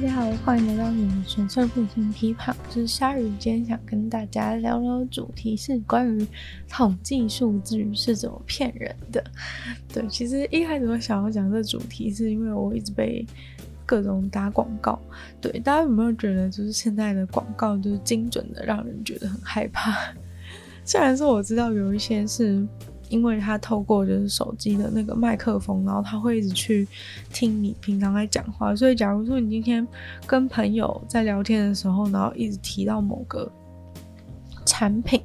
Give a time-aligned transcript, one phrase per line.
[0.00, 3.28] 大家好，欢迎来到你的纯粹不理性批判，我是鲨鱼。
[3.36, 6.24] 今天想跟大家聊聊主题是关于
[6.68, 9.24] 统计数据是怎么骗人的。
[9.92, 13.26] 对，其实一开始我想要讲这主题，是因为我一直被
[13.84, 14.96] 各种打广告。
[15.40, 19.98] 对，大家有没有觉得，就是现在的广告就是精准的，让人觉得很害怕？
[20.86, 22.64] 虽然说我知道有一些是。
[23.08, 26.86] 因为他透过就是手机的那个麦克风，然后他会一直去
[27.32, 29.86] 听你平常在讲话，所以假如说你今天
[30.26, 33.50] 跟朋友在聊天的时候，然后一直提到某个。
[34.68, 35.18] 产品，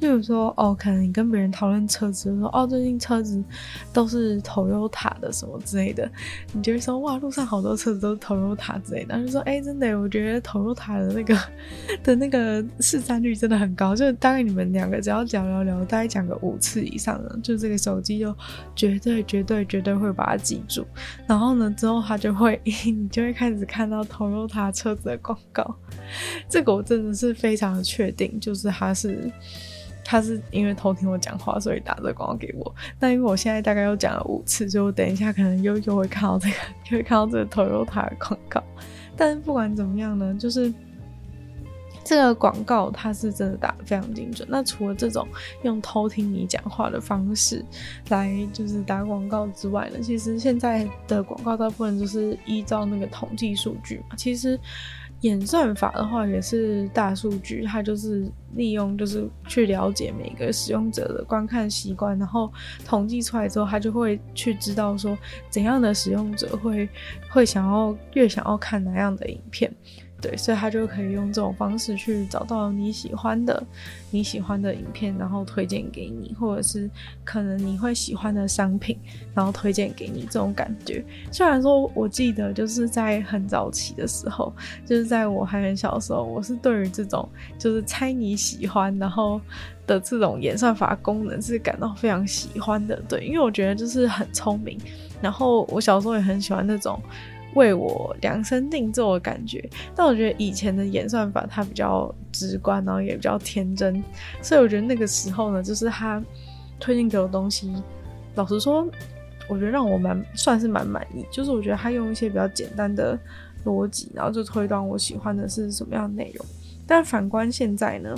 [0.00, 3.44] 例如说，哦，可能你跟别人讨论车子，说，哦，最近车子
[3.92, 6.10] 都是 Toyota 的什么之类的，
[6.54, 11.38] 你就会说，哇，路上好多车子都是 Toyota 之类的，然后就说，哎、真的，我觉得 Toyota 的那个
[12.02, 18.34] 的那个市占率真的很高，就是大概你们两个只要聊聊聊，大概讲个五次以上的，就这个手机就
[18.74, 20.86] 绝对绝对绝对会把它记住，
[21.26, 25.76] 然后呢，之后他就会， 你就会开始看到 Toyota 车子的广告，
[26.48, 28.85] 这个我真的是非常的确定，就是他。
[28.86, 29.32] 他是，
[30.04, 32.74] 他是因为偷听我讲话，所以打这个广告给我。
[33.00, 36.54] 但因为我现在大概又讲了五次，所以我等一下可能又又会看到这个，
[36.90, 38.62] 又会看到这个 Toyota 的广告。
[39.16, 40.72] 但不管怎么样呢，就是
[42.04, 44.46] 这个广告它是真的打得非常精准。
[44.48, 45.26] 那除了这种
[45.64, 47.64] 用偷听你讲话的方式
[48.10, 54.56] 来就是打广告之外呢，其实现在的广告大部分就是依照那个统计数据嘛，其实。
[55.22, 62.52] 演算法的话也是大数据，它就是利用就是去了解每个使用者的观看习惯，然后
[62.84, 65.16] 统计出来之后，它就会去知道说
[65.48, 66.88] 怎样的使用者会
[67.30, 69.72] 会想要越想要看哪样的影片。
[70.18, 73.62] 对，所以他就可以用这种方式去找到你喜欢的、
[74.10, 76.90] 你喜欢的影片，然后推荐给你，或者是
[77.22, 78.98] 可能你会喜欢的商品，
[79.34, 81.04] 然后推荐给你这种感觉。
[81.30, 84.50] 虽然说，我记得就是在很早期的时候，
[84.86, 89.38] 就是在我还很小的时候，我是对于这种就是猜你喜欢，然后
[89.86, 93.00] 的这种演算法功能是感到非常喜欢的。
[93.06, 94.78] 对，因为我觉得就是很聪明。
[95.20, 96.98] 然后我小时候也很喜欢那种。
[97.56, 104.04] 为我量身定做的感觉，但我觉得以前的演算法它比较直观，然后也比较天真，
[104.42, 106.22] 所以我觉得那个时候呢，就是他
[106.78, 107.74] 推荐给我东西，
[108.34, 108.86] 老实说，
[109.48, 111.24] 我觉得让我蛮算是蛮满意。
[111.30, 113.18] 就是我觉得他用一些比较简单的
[113.64, 116.46] 逻辑，然后就推断我喜欢的是什么样的内容。
[116.86, 118.14] 但反观现在呢，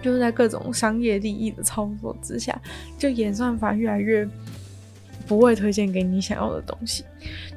[0.00, 2.58] 就是在各种商业利益的操作之下，
[2.98, 4.26] 就演算法越来越。
[5.26, 7.04] 不会推荐给你想要的东西，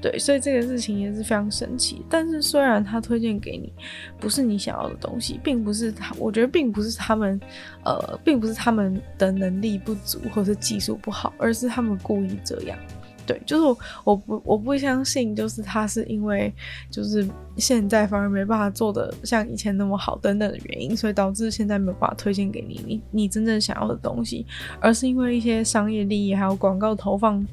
[0.02, 2.06] 对，所以这个事情也是非常神奇。
[2.10, 3.72] 但是虽然他推荐给你
[4.20, 7.40] 不是你想要的东西，并不是他，我觉得并不是他们，
[7.84, 12.78] 呃，并不是他们的能力不足或是技术不好，而是他们故意这样。
[13.26, 16.54] 对，就是我，我不，我不相信，就是他是因为
[16.90, 17.28] 就是
[17.58, 24.46] 现在反而没办法做的像以前那么好等等的原因，所以导致现在没有办法推荐给你你你真正想要的东西，
[24.80, 27.46] 而是因为一些商业利益还有广告投放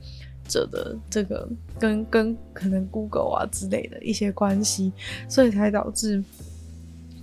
[0.46, 4.92] 者的这个跟跟可能 Google 啊之类的一些关系，
[5.28, 6.22] 所以才导致。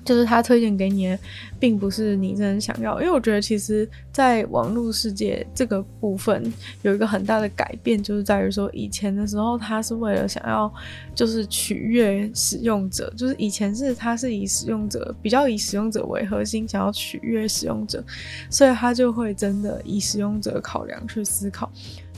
[0.09, 1.19] 就是他推荐给你的，
[1.59, 10.73] 并不是你真的想要，因为我觉得其实，在网络世界这个部分有一个很大的改变，就是在于说，以前的时候，他是为了想要
[11.13, 18.03] 就是取悦使用者，就是以前是他是以使用者比较以使用者为核心，想要取悦使用者，
[18.49, 21.71] 所以他就会真的以使用者考量去思考。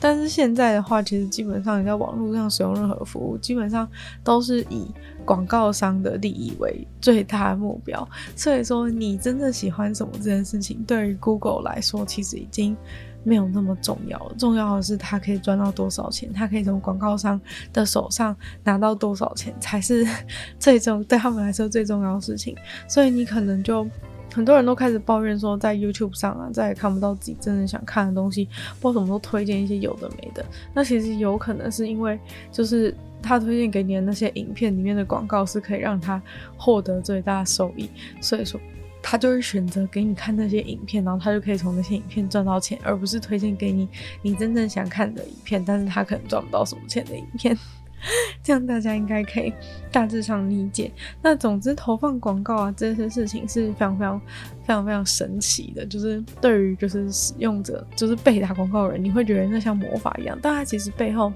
[0.03, 3.87] 但是现在的话，其实基本上你在网络上使用任何服务，基本上
[4.23, 4.87] 都是以
[5.31, 8.05] 广告商的利益为最大目标。
[8.35, 12.75] 所以说，你真正喜欢什么这件事情，对于 Google 来说，其实已经
[13.23, 14.19] 没有那么重要。
[14.37, 17.39] 重要的是，它可以赚到多少钱，它可以从广告商
[17.71, 20.05] 的手上拿到多少钱，才是
[20.59, 22.53] 最终对他们来说最重要的事情。
[22.89, 23.87] 所以你可能就。
[24.33, 28.47] 很多人都开始抱怨说，在 YouTube 上啊，再也看不到自己真正想看的东西，
[28.79, 30.45] 不知道什么都推荐一些有的没的。
[30.73, 32.17] 那其实有可能是因为，
[32.51, 36.21] 就是他推荐给你的那些影片里面的广告是可以让他
[36.57, 37.89] 获得最大收益，
[38.21, 38.59] 所以说
[39.03, 43.87] 他就会选择给你看那些影片，然后他就可以从那些影片赚到钱，而不是推荐给你
[44.21, 47.57] 你真正想看的影片，但是他可能赚不到什么钱的影片。
[48.43, 49.53] 这样大家应该可以
[49.91, 50.91] 大致上理解。
[51.21, 55.85] 那总之，投放广告啊，这些事情是非常非常非常非常神奇的。
[55.85, 61.31] 就是对于就是使用者，就是被打广告的人，你会觉得那像魔法一样，但它其实背后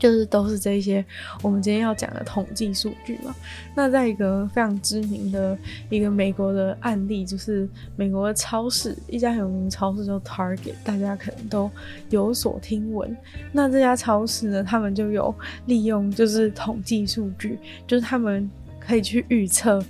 [0.00, 1.04] 就是都是这些
[1.42, 3.32] 我们今天要讲的统计数据嘛。
[3.76, 5.56] 那在一个非常知名的
[5.90, 11.70] 一个美国的案例，就是美国的超市，一家很有名的超市叫 Target，大家可能都
[12.08, 13.14] 有所听闻。
[13.52, 15.32] 那这家超市呢，他们就有
[15.66, 18.50] 利用就是统计数据，就是他们
[18.80, 19.84] 可以去预测，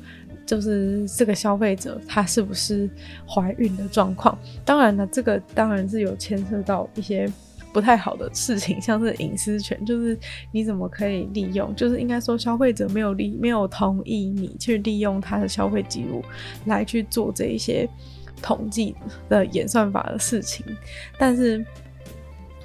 [0.45, 2.91] 就是这个消费者他是不是
[3.29, 4.37] 怀孕的状况。
[4.65, 7.31] 当然了，这个当然是有牵涉到一些。
[7.73, 10.19] 不太好的事情， 像是隐私权，就是
[10.53, 11.75] 你怎么可以利用？
[11.75, 16.23] 就是应该说，消费者没有利，没有同意你去利用他的消费记录
[16.67, 17.89] 来去做这一些
[18.43, 18.95] 统计
[19.29, 20.65] 的演算法的事情。
[21.19, 21.65] 但是，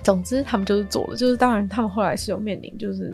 [0.04, 3.14] 总之他们就是做了，就是当然他们后来是有面临，就是。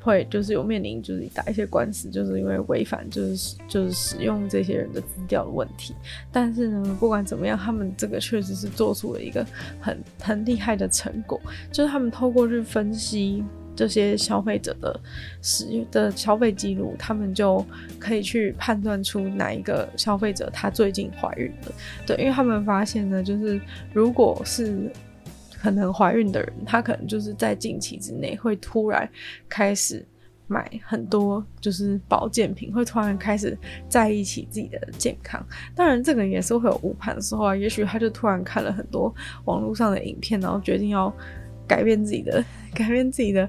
[0.00, 5.94] 会就是有面临就是打一些官司，就是因为违反就是就是使用这些人的资料的问题。
[6.32, 9.46] 但是呢，不管怎么样，他们这个确实是做出了一个
[9.80, 11.40] 很很厉害的成果，
[11.72, 13.44] 就是他们透过去分析
[13.76, 14.98] 这些消费者的
[15.42, 17.64] 使用的消费记录，他们就
[17.98, 21.72] 可以去判断出哪一个消费者他最近怀孕了。
[22.06, 23.60] 对，因为他们发现呢，就是
[23.92, 24.90] 如果是。
[25.60, 29.08] 可能怀孕的人，他可能就是在近期之内会突然
[29.48, 30.06] 开始
[30.46, 33.58] 买很多就是保健品，会突然开始
[33.88, 35.44] 在意起自己的健康。
[35.74, 37.56] 当然，这个也是会有误判的时候啊。
[37.56, 39.12] 也许他就突然看了很多
[39.44, 41.12] 网络上的影片，然后决定要
[41.66, 43.48] 改变自己的改变自己的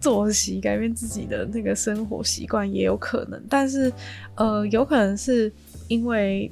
[0.00, 3.42] 作息， 改变自己的那个生活习惯也有可能。
[3.48, 3.92] 但是，
[4.36, 5.52] 呃，有可能是
[5.88, 6.50] 因为。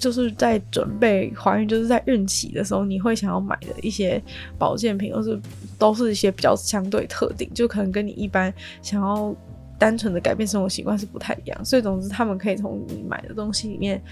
[0.00, 4.20] 就是在准备怀孕，就是在孕期的时候，你会想要买的一些
[4.58, 5.38] 保健品，或是
[5.78, 9.36] 都是一些比较相对特定，就可能跟你一般想要
[9.78, 11.64] 单纯的改变生活习惯是不太一样。
[11.64, 14.02] 所以，总之，他们可以从你买的东西里面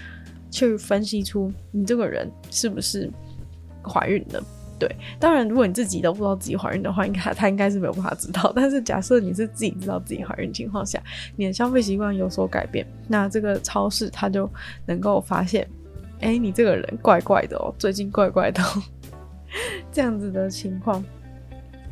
[0.51, 3.09] 去分析出你这个人是不是
[3.83, 4.41] 怀孕的。
[4.77, 4.89] 对，
[5.19, 8.51] 当然，如果你自己都不知道自己怀孕的话，应该他应该是没有办法知道。
[8.55, 11.01] 但是，假设你是自己知道自己怀孕情况下，
[11.35, 14.47] 你的消费习惯有所改变，那这个超市它就
[14.85, 15.67] 能够发现。
[16.21, 18.83] 哎，你这个人怪怪的哦，最近怪怪的哦，
[19.91, 21.03] 这样子的情况。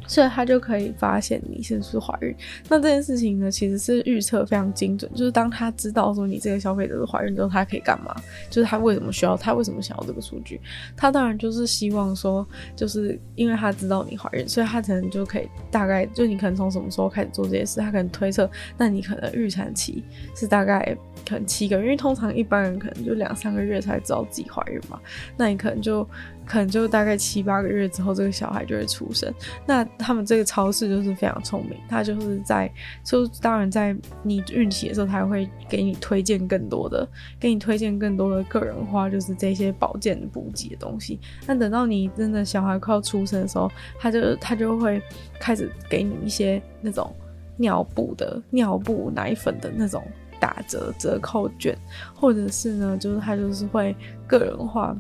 [0.07, 2.35] 所以他就可以发现你是不是怀孕。
[2.69, 5.11] 那这件事情呢，其实是预测非常精准。
[5.13, 8.15] 就是当他知道说你这个消费者是怀孕之后，他可以干嘛？
[8.49, 9.37] 就是他为什么需要？
[9.37, 10.59] 他为什么想要这个数据？
[10.95, 20.03] 他当然就是希望说，就是因为他知道你怀孕，所以他可能就可以大概，就你可能从什么时候开始做这件事，他可能推测，那你可能预产期
[20.35, 20.95] 是大概
[21.27, 24.99] 可能七个月，因为通常一般人可能就两三个月才知道自己怀孕嘛。
[25.35, 26.07] 那你可能就。
[26.49, 29.29] 可能就大概七八个月之后，这个小孩就会出生。
[29.65, 32.71] 那他们这个超市就是非常聪明，他就是在
[33.03, 37.07] 就当然在你孕期的时候，他会给你推荐更多的，
[37.39, 41.19] 给你推荐更多的个人化，就是这些保健补给的东西。
[41.45, 45.01] 那等到你真的小孩快要出生的时候，他就他就会
[45.39, 47.13] 开始给你一些那种
[47.57, 50.03] 尿布的尿布奶粉的那种
[50.39, 51.77] 打折折扣券，
[52.13, 53.95] 或者是呢，就是他就是会
[54.27, 54.95] 个人化。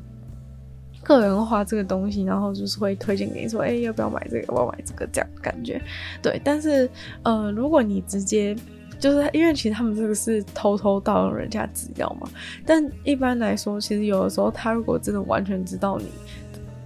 [1.07, 4.47] 个人化这个东西，然后就是会推荐给你说，哎、要不要买这个？
[4.47, 5.07] 要不要买这个？
[5.07, 5.81] 这样感觉，
[6.21, 6.41] 对。
[6.43, 6.89] 但是，
[7.23, 8.53] 呃，如果你直接
[8.99, 12.27] 就是因为其实他们这个是偷偷盗用人家资料嘛，
[12.65, 16.05] 但一般来说，其实有的时候他如果真的完全知道你。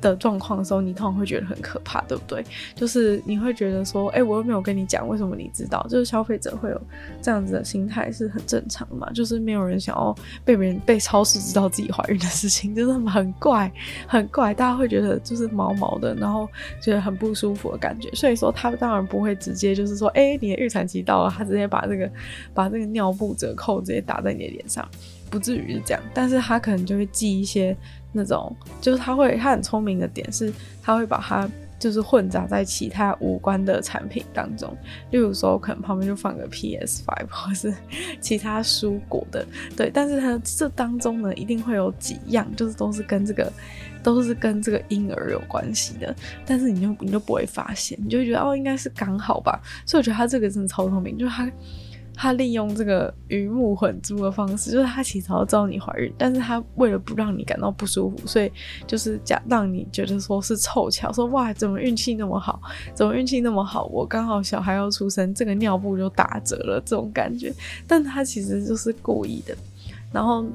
[0.02, 2.44] 的状况的时候，你通常会觉得很可怕，对不对？
[2.76, 5.86] 就是你会觉得说，哎、我又没有跟你讲，为什么你知道？
[5.88, 6.82] 就是消费者会有
[7.22, 9.10] 这样子的心态是很正常嘛。
[9.14, 10.14] 就是没有人想要
[10.44, 13.72] 被别人被超市知道自己怀孕的事情， 就是很怪，
[14.08, 16.48] 很怪，大家会觉得就是毛毛的，然后
[16.82, 18.10] 觉得很不舒服的感觉。
[18.14, 22.10] 所以说，他当然不会直接就是说，哎、你的预产期到了，他直接把这个
[22.54, 24.88] 把这个尿布折扣直接打在你的脸上，
[25.32, 26.04] 不至于是这样。
[26.14, 27.76] 但是他可能就会寄一些。
[28.14, 30.52] 那种就是他会，他很聪明的点是，
[30.84, 34.76] 他会把它就是混杂在其他无关的产品当中，
[35.12, 37.74] 例如说可能旁边就放个 PS Five 或是
[38.20, 39.48] 其他蔬果的，
[39.78, 43.50] 对，但是他这当中呢，一定会有几样就是都是跟这个
[44.04, 46.14] 都是跟这个婴儿有关系的，
[46.46, 51.50] 但是你就你就不会发现，你就觉得哦，应该是刚好吧，所以我觉得他这个真的超聪明，就是他。
[52.22, 58.52] 他利用这个鱼目混珠的方式，就是他起早知道你怀孕，但是他为了不让你感到不舒服，所以
[58.86, 62.62] 就是假让你觉得说是凑巧，说哇，怎么运气那么好，
[62.94, 67.52] 怎么运气那么好，我刚好小孩要出生，这个尿布就打折了，这种感觉，
[67.88, 69.58] 但他其实就是故意的，
[70.14, 70.46] 然后。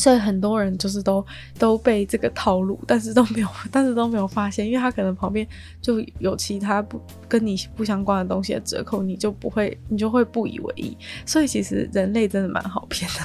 [0.00, 1.22] 所以很多人就是都
[1.58, 5.46] 都被这个套路，但是都没有，但是都没有发现，因为他可能旁边
[5.82, 10.96] 就有其他不跟你不相关的东西的折扣，你就不会，你就会不以为意。
[11.26, 13.20] 所以其实人类真的蛮好骗的，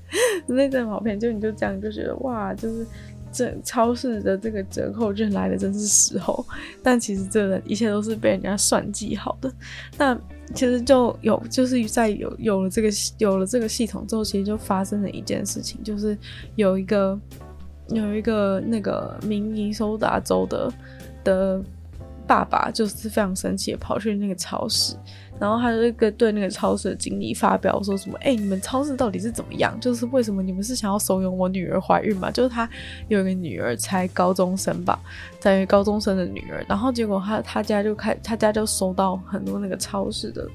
[0.48, 2.86] 人类真的好骗，就你就这样就觉得哇，就是
[3.30, 6.42] 这超市的这个折扣券来的真是时候，
[6.82, 9.52] 但其实这个一切都是被人家算计好的。
[9.98, 10.18] 那
[10.54, 16.16] 其实就有就是在有有了这个有了这个系统之后，其实就发生了一件事情，就是
[16.56, 17.18] 有一个
[17.88, 20.72] 有一个那个明尼苏达州的
[21.24, 21.62] 的。
[22.26, 24.96] 爸爸就是非常生气跑去那个超市，
[25.38, 29.78] 然后他就跟对那个超市的经理发表说什么：“哎、你们超市到底是怎么样？
[29.80, 32.30] 就是为什么你们是想要怂恿我女儿怀孕嘛？
[32.30, 32.68] 就是他
[33.08, 34.98] 有一个女儿才高中生吧，
[35.40, 40.48] 在高中生的女儿，然后结果他他家就开他家就收到很多那个超市的。”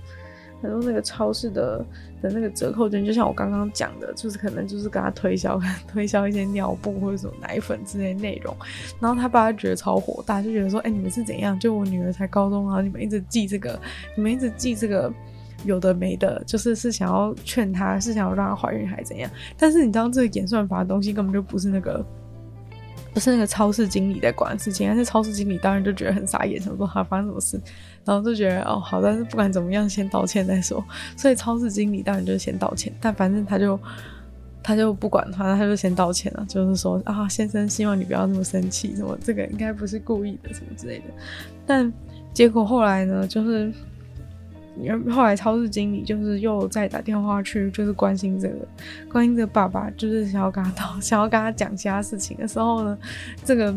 [0.62, 1.86] 很多那个超市的
[2.22, 8.56] 的那个折扣券，就像我刚刚讲的，就是可能就是跟他推销推销一些尿布或者什么奶粉之类内容，
[9.00, 11.60] 然后他爸觉得超火大，就觉得说，哎、你们是怎样？
[11.60, 13.80] 就我女儿才高中，然后你们一直记这个，
[14.16, 15.12] 你们一直记这个
[15.64, 19.30] 有的没的，就是是想要劝她，是想要让她怀孕还是怎样？
[19.58, 22.06] 但是你知道这个演算法的东西根本就不是那个。
[23.14, 27.60] 不是那个超市经理在管事情，但是超市经理当然就觉得很傻眼，想说他发生什么事，
[28.06, 30.84] 然后就觉得哦好，但是不管怎么样，先道歉再说。
[31.18, 33.80] 所以超市经理当然就先道歉，但反正他就
[34.64, 41.06] 他就不管他，他就先道歉了，就是说啊先生，希望你不要那么生气，什么这个应该不是故意的，什么之类的。
[41.66, 41.92] 但
[42.34, 43.72] 结果后来呢，就是。
[45.12, 48.56] 后来超市经理就是又再打电话去，就是关心这个，
[49.12, 52.98] 关心这个爸爸，就是想要跟他讨， 想要跟他讲其他事情的时候呢，
[53.44, 53.76] 这个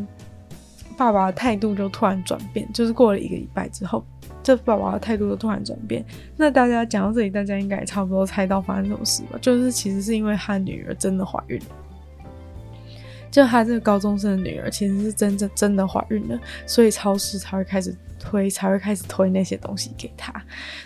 [0.97, 4.05] 爸爸的态度就突然转变，就是过了一个礼拜之后，
[4.43, 6.05] 这爸爸的态度就突然转变。
[6.37, 9.39] 那大家讲到这里，大家应该也差不多猜到发生什么事吧？
[9.41, 11.61] 就是其实是因为他女儿真的怀孕，
[13.31, 17.97] 就他这个高中生的女儿其实是真正真的怀孕了，所以超市才会开始。
[18.23, 20.33] 推才会开始推那些东西给他，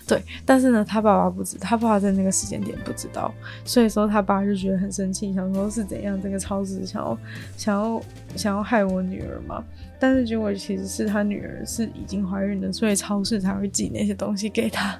[0.08, 3.32] 对，但是呢，他爸爸不知，他爸爸在那个时间点不知道，
[3.64, 7.18] 所以说他爸就觉得很生气，想说是怎样，这个超市想要
[7.56, 8.02] 想要
[8.34, 9.62] 想要害我女儿嘛？
[10.00, 14.98] 但是结果其实是他女儿是已经怀孕的，所以超市才会寄那些东西给他。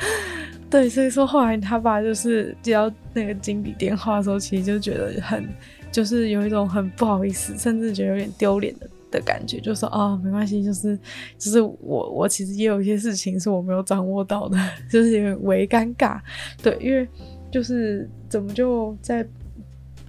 [0.70, 5.46] 对，所以说后来他爸就是接到那个经理电话的时候，其实就觉得很
[5.92, 8.88] 就是有一种很不好意思，甚至觉得有点丢脸的。
[9.10, 10.98] 的感觉，就说啊，没关系，就是
[11.38, 14.56] 就是我我其实也有一些事情是我没有掌握到的，
[14.90, 16.20] 就是有点微尴尬，
[16.62, 17.08] 对，因为
[17.50, 19.26] 就是怎么就在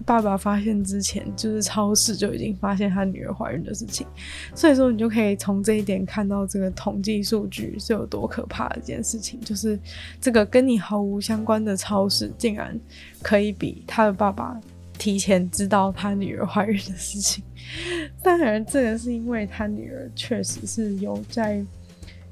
[0.05, 4.07] 爸爸发现之前，就是超市就已经发现他女儿怀孕的事情，
[4.55, 9.79] 所以说你就可以从这一点看到这个统计数据是有多可怕的一件事情，就是
[10.19, 12.79] 这个跟你毫无相关的超市，竟然
[13.21, 14.59] 可以比他的爸爸。
[15.01, 17.43] 提前知道他女儿怀孕的事情，
[18.21, 21.59] 当然这个是因为他女儿确实是有在，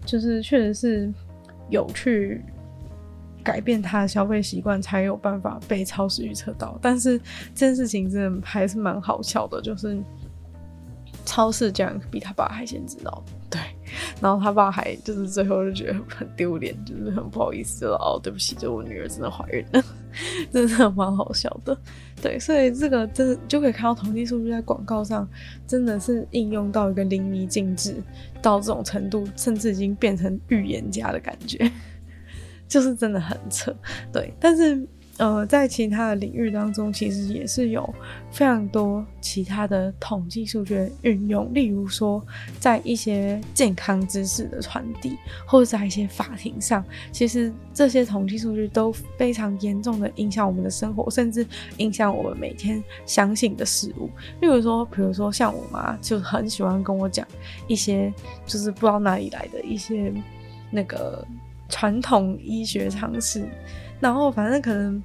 [0.05, 1.11] 就是确实是
[1.71, 2.43] 有去
[3.43, 6.77] 改变他的消费习惯，才有办法被超市预测到。
[6.79, 7.17] 但是
[7.55, 9.97] 这件事情真的还是蛮好笑的，就是
[11.25, 13.59] 超市竟然比他爸还先知道，对。
[14.21, 19.83] 然后他爸还就是最后就觉得很丢脸，就是很不好意思了哦，对不起，就我女儿真的怀孕了，
[20.51, 21.77] 真的蛮好笑的。
[22.21, 25.27] 对，所以这个真的就可以看到统计数据在广告上
[25.65, 27.95] 真的是应用到一个淋漓尽致
[28.41, 31.71] 到这种程度，甚至已经变成预言家的感觉，
[32.67, 33.75] 就是真的很扯。
[34.11, 34.87] 对，但是。
[35.19, 37.93] 呃，在其他的领域当中，其实也是有
[38.31, 41.53] 非常多其他的统计数据运用。
[41.53, 42.25] 例如说，
[42.57, 51.45] 在一些健康知识的传递，或者在一些法庭上，其实这些统计数据都非常严重的影响我们的生活，甚至
[51.79, 54.09] 影响我们每天相信的事物。
[54.39, 57.27] 例如说，比如说像我妈就很喜欢跟我讲
[57.67, 58.13] 一些，
[58.45, 60.13] 就是不知道哪里来的一些
[60.71, 61.27] 那个
[61.67, 63.45] 传统医学常识。
[64.01, 65.03] 然后反正可能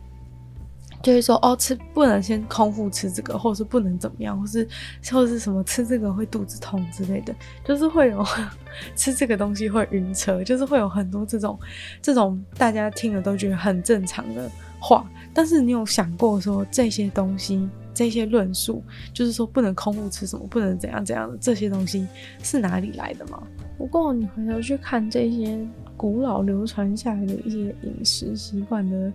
[1.04, 4.66] 就是说哦，吃不能先空腹吃这个，或者是不能怎么样，或是
[5.12, 8.24] 或是什么吃这个会肚子痛之类的，就是会有
[8.96, 11.58] 吃这个东西会晕车，就是会有很多这种
[12.00, 15.08] 这种大家听了都觉得很正常的话。
[15.34, 18.82] 但是你有想过说这些东西这些论述，
[19.12, 22.08] 就是说不能空腹吃什么，不能怎样怎样的这些东西
[22.42, 23.42] 是哪里来的吗？
[23.76, 25.64] 不过你回头去看这些。
[25.96, 29.12] 古老流传下来的一些饮食习惯的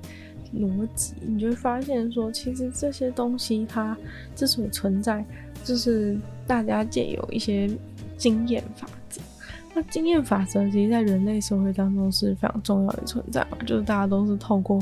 [0.55, 3.97] 逻辑，你就会发现说，其实这些东西它
[4.35, 5.23] 之所以存在，
[5.63, 7.69] 就是大家借有一些
[8.17, 8.87] 经验法。
[9.83, 14.81] 经验法则其实，在人类社会当中是非常重要的存在嘛，就是大家都是透过。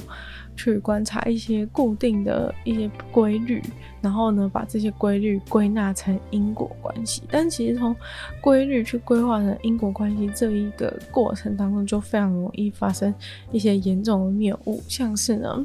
[0.60, 3.62] 去观察一些固定的一些规律，
[4.02, 7.22] 然后呢，把这些规律归纳成因果关系。
[7.30, 7.96] 但其实从
[8.42, 13.14] 规律去规划成因果关系这一个过程当中，就非常容易发生
[13.52, 14.82] 一些严重的谬误。
[14.88, 15.64] 像是呢，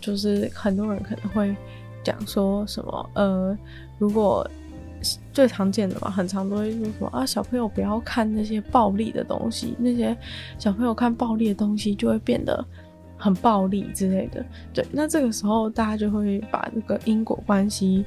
[0.00, 1.54] 就是很多人可能会
[2.02, 3.54] 讲说什么，呃，
[3.98, 4.50] 如果
[5.32, 10.16] 最常见的嘛，很常都会说什么啊，小朋友不要看那些暴力的东西，那些
[10.58, 12.64] 小朋友看暴力的东西就会变得
[13.16, 14.44] 很暴力之类的。
[14.72, 18.04] 对，那这个时候大家就会把这个因果关系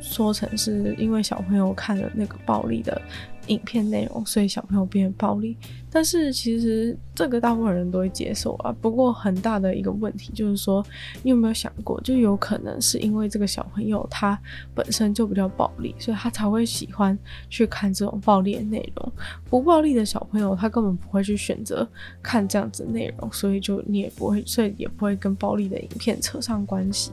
[0.00, 3.00] 说成是因为小朋友看了那个暴力的。
[3.48, 5.56] 影片内容，所以小朋友变暴力，
[5.90, 8.74] 但是其实这个大部分人都会接受啊。
[8.80, 10.84] 不过很大的一个问题就是说，
[11.22, 14.38] 你有没有想过，就有可能是因为这个小朋友他
[14.74, 19.12] 本身就比较暴力，所以他才会喜欢去看这种暴力的内容。
[19.48, 21.86] 不暴力的小朋友，他根本不会去选择
[22.22, 27.12] 看这样子内容，所以就你也不会，所以也不会跟暴力的影片扯上关系。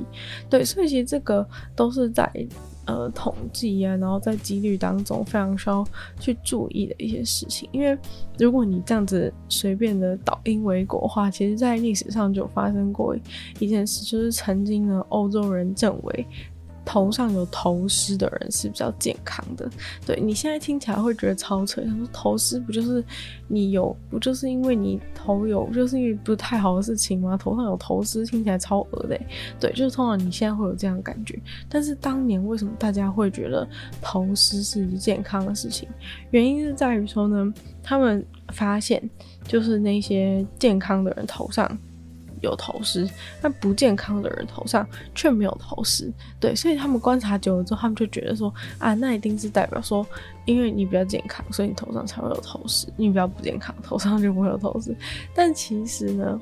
[0.49, 2.31] 对，所以其实这个都是在。
[2.85, 5.85] 呃，统计呀，然后在几率当中非常需要
[6.19, 7.97] 去注意的一些事情，因为
[8.39, 13.15] 如果你这样子随便的倒因为果的话，其实在历史上就发生过
[13.59, 16.25] 一件事，就是曾经的，欧洲人认为。
[16.83, 19.69] 头上有头丝的人是比较健康的。
[20.05, 23.03] 对，你现在听起来会觉得超扯，他说头丝不就是
[23.47, 27.37] 你有，不就是因为你头有，就是因为不太好的事情吗？
[27.37, 29.19] 头上有头丝听起来超恶的。
[29.59, 33.67] 对，就是通常你现在会有这样的感觉，但是当年为什么大家会觉得
[34.01, 35.87] 头丝是一健康的事情？
[36.31, 39.01] 原因是在于说呢，他们发现
[39.43, 41.77] 就是那些健康的人头上。
[42.41, 43.09] 有头虱，
[43.41, 46.11] 但不健康的人头上却没有头虱。
[46.39, 50.05] 对，所以他们观察久了之后，他们就觉得说啊，那一定是代表说，
[50.45, 54.95] 因为你比较健康，所以你头上才会有头虱；你比较不健康，头上就不会有头虱。
[55.33, 56.39] 但其实呢，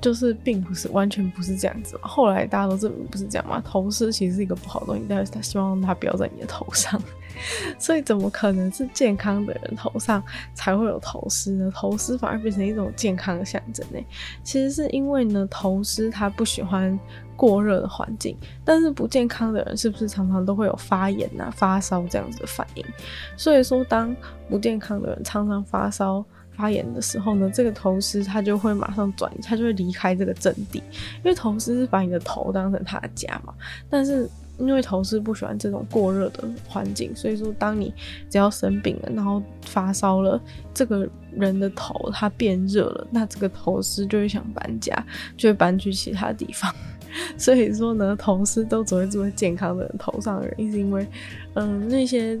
[0.00, 1.98] 就是并不是完全不是这样子。
[2.02, 7.00] 后来大家都证明不是这样嘛，头丝其实是一个不好的东西，但是他希望它不要在你的头上。
[7.78, 10.20] 所以怎么可能是健康的人头上
[10.54, 11.70] 才会有头虱呢？
[11.72, 13.98] 头虱反而变成一种健康的象征呢？
[14.42, 16.98] 其实是因为呢，头虱它不喜欢
[17.36, 22.84] 过热的环境，但是不健康的人是不是常常都会有发炎啊、发烧这样子的反应？
[23.36, 24.16] 所以说，当
[24.48, 26.24] 不健康的人常常发烧、
[26.58, 30.82] 发炎的时候呢，这个头丝它就会马上转移，它就会离开这个阵地，
[31.18, 33.54] 因为头丝是把你的头当成他的家嘛，
[33.88, 34.28] 但是。
[34.60, 37.94] 因为头丝不喜欢这种过热的环境，所以说当你
[38.28, 40.40] 只要生病了，然后发烧了，
[40.74, 44.92] 这个人的头它变热了，那这个头丝就会想搬家，
[45.36, 46.74] 就会搬去其他地方。
[47.38, 51.06] 所以说呢，头丝都只会住在健康的人头上的原因，是因为，
[51.54, 52.36] 嗯，那些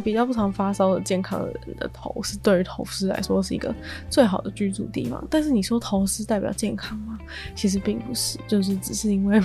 [0.00, 3.74] 比较不常发烧的健康的人的头是对于头虱来说是一个
[4.08, 5.24] 最好的居住地方。
[5.30, 7.18] 但是你说头虱代表健康吗？
[7.54, 9.40] 其实并不是，就是只是因为。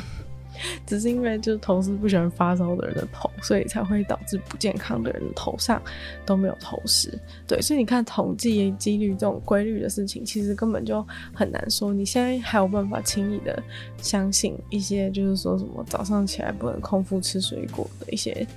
[0.88, 5.82] 只是因为就是头虱不喜欢发烧的人的头，所以才会导致不健康的人的头上
[6.26, 7.12] 都没有头虱。
[7.46, 11.94] 对，所以你看统计几率这种规律的事情，其实根本就很难说。
[11.94, 13.62] 你现在还有办法轻易的
[13.98, 18.48] 相信一些就是说什么早上起来不能空腹吃水果的一些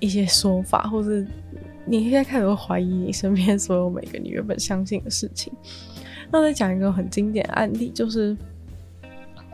[0.00, 1.26] 一些说法，或是
[1.84, 5.52] 你现在开始会怀疑你身边所有每个你原本相信的事情。
[6.30, 8.36] 那再讲一个很经典的案例，就是。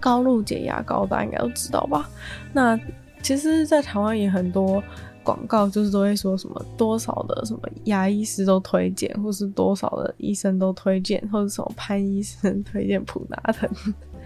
[0.00, 2.10] 高露洁牙膏，大家应该都知道吧？
[2.52, 2.78] 那
[3.22, 4.84] 其实，在台湾也很多
[5.22, 13.66] 广告，就是都会说什么多少的什么牙医师都推荐，或是多少的医生都推荐，或者什么潘医生推荐普拿疼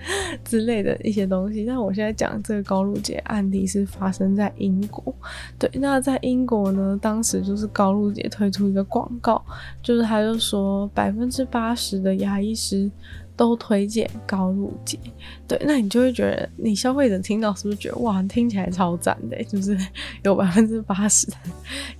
[0.45, 1.65] 之类的一些东西。
[1.65, 5.15] 那我现在讲这个高露洁案例是发生在英国。
[5.59, 9.45] 对，那在英国呢，当时就是高露洁推出一个广告，
[9.83, 12.91] 就是他就说百分之八十的牙医师。
[13.39, 14.99] 都推荐高露洁，
[15.47, 19.79] 对，那你就会觉得，你消费者听到是不是觉得哇，听起来超赞的，就是
[20.25, 21.37] 有百分之八十的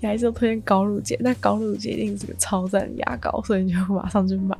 [0.01, 4.59] 牙医都推荐高露洁，那高露洁一定是个超赞的牙膏，所以你就 马上去买。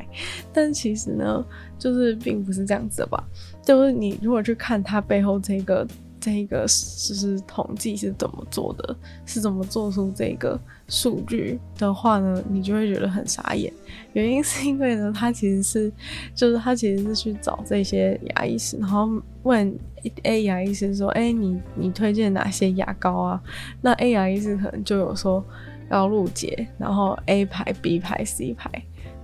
[0.53, 1.45] 但其实呢，
[1.81, 3.23] 就是并不是这样子的吧？
[3.61, 5.85] 就是你如果去看它背后这个。
[6.21, 12.43] 这个就是统计是怎么做的，是怎么做出这个数据的话呢？
[12.49, 13.73] 你就会觉得很傻眼。
[14.13, 15.93] 原因是因为呢，他其实是，
[16.35, 19.09] 就是他其实是去找这些牙医师，然后
[19.43, 19.77] 问
[20.23, 23.41] A 牙医师说：“哎，你你推荐哪些牙膏啊？”
[23.81, 25.45] 那 A 牙医师可能就有说
[25.89, 28.71] 高露洁，然后 A 牌、B 牌、C 牌，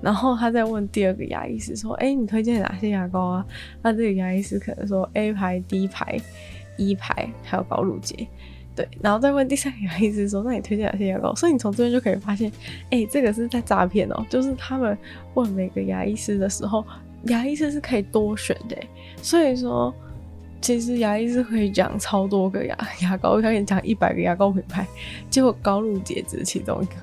[0.01, 3.47] 然后他再问第二个牙医师说：“哎，你推荐哪些牙膏啊？”
[3.83, 6.21] 那这个牙医师可能说 A 牌、D 牌。
[6.77, 8.27] 一排还有高露洁，
[8.75, 12.51] 对，然后再问第三个牙医师说：“那你推荐哪些牙膏？”所以你从这边就可以发现，
[12.91, 14.27] 哎、这个是在诈骗哦。
[14.29, 14.97] 就是他们
[15.35, 16.85] 问每个牙医师的时候，
[17.25, 18.77] 牙医师是可以多选的。
[19.23, 19.95] 所以说，
[20.61, 24.87] 其实牙医师可以讲超多个牙牙膏，可以讲一百个牙膏品牌，
[25.31, 26.95] 结果高露洁只是其中一个。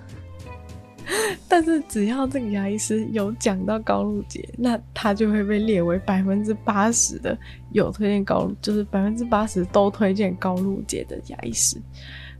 [1.51, 7.37] 但是只要这个牙医师有讲到高露洁，那他就会被列为百分之八十的
[7.73, 11.75] 有推荐高露，就是百分之八十都推荐高露洁的牙医师。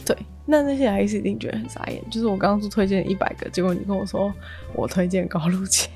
[0.06, 4.34] 对，那那些牙医师一定觉得很傻眼，就是我刚刚说推荐一百个，结果你跟我说
[4.74, 5.89] 我推荐高露洁。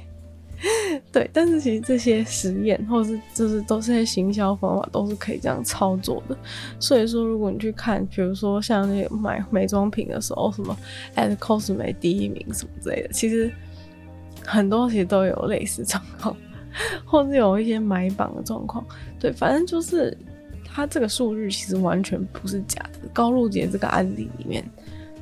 [1.11, 6.35] 对，但是其实这些实验或者是就是都是些行销方法，都是可以这样操作的。
[6.79, 10.75] 所以说，如果你去看，比如说像那个买美妆品的时候，什么
[11.15, 13.51] at cosme 第一名什么之类的，其实
[14.43, 16.35] 很多其实都有类似状况，
[17.05, 18.83] 或是有一些买榜的状况。
[19.19, 20.17] 对，反正就是
[20.65, 23.07] 它这个数据其实完全不是假的。
[23.13, 24.63] 高露洁这个案例里面。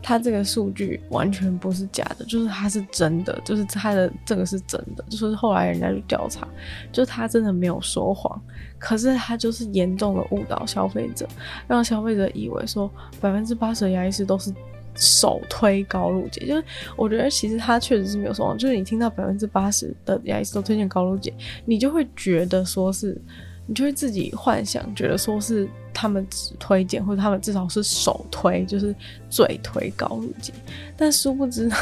[0.03, 6.45] 他这个数据完全不是假的，就是他是真的，就是他的这个是真的，就是后来人家去调查，
[6.91, 8.39] 就他真的没有说谎，
[8.77, 11.25] 可是他就是严重的误导消费者，
[11.67, 14.53] 让消费者以为说百分之八十的牙医师都是
[14.93, 16.63] 首推高露洁，就是
[16.97, 23.19] 我觉得其实他确实是没有说谎，就是你听到百分之八十的牙医师都推荐高露洁，你就会觉得说是。
[23.65, 28.93] 你就会自己幻想，觉得说是他们只推荐，或者他们至少是首推，就是
[29.29, 30.51] 最推高露洁。
[30.97, 31.75] 但殊不知呢，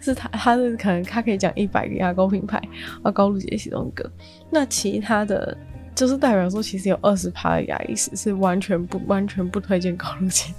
[0.00, 2.60] 是他，他是可能他可以讲一百个牙膏品牌，
[3.02, 4.10] 而高露洁其中一个。
[4.50, 5.56] 那其他的，
[5.94, 10.52] 就是代表说，其实有二十趴的牙医师是完全不完全不推荐高露洁。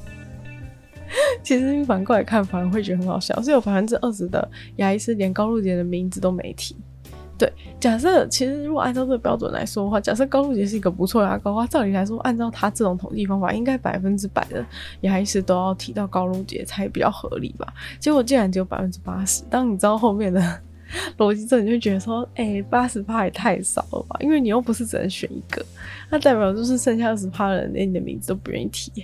[1.44, 6.76] 其实反过来看，反而会觉得很好笑，是有百分之二十的牙医师连高露洁的名字都没提。
[7.44, 14.66] 对，假设其实如果按照这个标准来说的话，假设高露洁是一个不错的牙膏，照理来说，按照他这种统计方法，应该百分之百的
[15.02, 17.68] 牙医师都要提到高露洁才比较合理吧？
[18.00, 19.44] 结果竟然只有百分之八十。
[19.50, 20.42] 当你知道后面的
[21.20, 24.16] 逻辑之后，你就觉得说，哎、八十趴也太少了吧？
[24.22, 25.62] 因为你又不是只能选一个，
[26.10, 29.04] 那代表就是剩下二十趴的人连你的名字都不愿意提。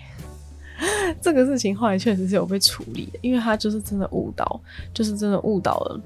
[1.19, 4.61] 这个事情后来确实是有被处理的，因为他就是真的误导，
[4.93, 6.01] 就是真的误导了。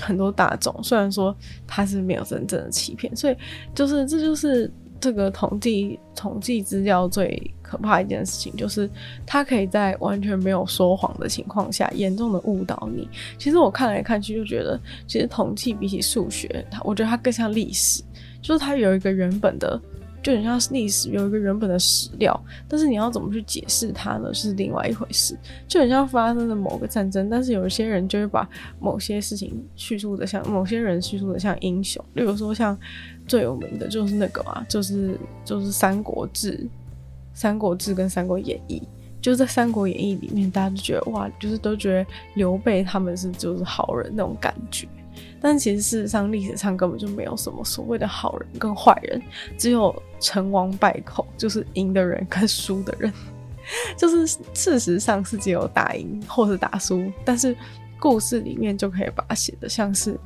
[0.00, 1.34] 很多大众，虽然说
[1.66, 3.36] 他是没有真正的欺骗，所以
[3.74, 8.88] 就是这就是这个统计统计资料最可怕一件事情，就是
[9.24, 13.08] 他可以在完全没有说谎的情况下，严重的误导你。
[13.38, 18.02] 其实我看来看去就觉得，其实统计比起数学，它我觉得它更像历史，
[18.42, 19.80] 就是它有一个原本的。
[20.22, 24.32] 就很像历史有一个原本的史料，但是你要怎么去解释它呢？
[24.34, 25.36] 是另外一回事。
[25.66, 32.78] 就很像发生的某个战争，但是有一些人就会把某些事情叙述的像某些人叙述的像英雄，例如说像
[33.26, 36.52] 最有名的就是那个嘛，就是就是《三国志》
[37.32, 38.78] 《三国志》跟《三国演义》，
[39.22, 44.86] 就在《三国演义》里面，大家都觉得哇，就是都觉得刘备他们是就是好人那种感觉。
[45.40, 49.22] 但其实事实上，历史上根本就没有什么所谓的好人跟坏人，
[49.56, 53.12] 只有成王败寇，就是赢的人跟输的人。
[53.96, 57.56] 就是事实上是只有打赢或是打输，但是
[57.98, 60.18] 故事里面就可以把它写的像是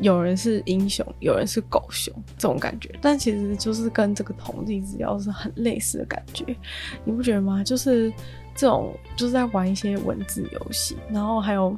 [0.00, 2.90] 有人是英雄，有人是狗熊这种感觉。
[3.00, 6.44] 但其实就是跟这个统计资料是很类似的感觉，
[7.04, 7.62] 你不觉得吗？
[7.62, 8.12] 就是
[8.54, 11.76] 这种就是在玩一些文字游戏，然后还有。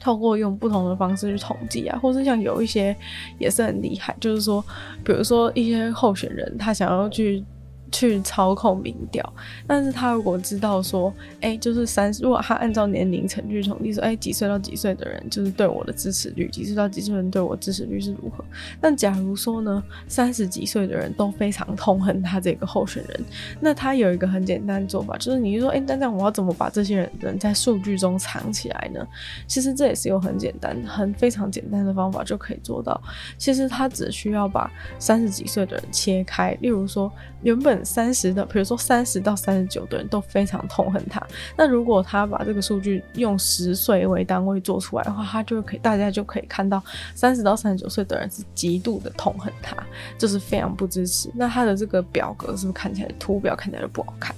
[0.00, 2.96] 透过用不同的方式去统计啊，或是像有一些
[3.38, 4.64] 也是很厉害，就是说，
[5.04, 7.44] 比如说一些候选人他想要去。
[7.90, 9.32] 去操控民调，
[9.66, 18.44] 但是他如果知道说，哎、就是三十，如果他按照年龄层去统计说，哎、几岁到几岁的人就是对我的支持率，几岁到几岁人对我支持率是如何？
[18.78, 23.24] 但假如说呢，三十几岁的人都非常痛恨他这个候选人，
[23.58, 29.06] 那他有一个很简单的做法，就是你说，哎、欸，但这样我要怎么把这些人人在数据中藏起来呢？
[29.46, 33.00] 其实这也是有很简单、很非常简单的方法就可以做到。
[33.38, 37.10] 其实他只需要把三十几岁的人切开，例如说
[37.42, 37.77] 原本。
[37.84, 41.24] 三十的，比如说三十到三十九的人都非常痛恨他。
[41.56, 46.82] 那如果他把这个数据用十岁为单位做出来的话，他就可以，大家就可以看到
[47.14, 49.76] 三十到三十九岁的人是极度的痛恨他，
[50.16, 51.30] 就是非常不支持。
[51.34, 54.34] 那他的这个表格是不是看起来图表看起来就不好看？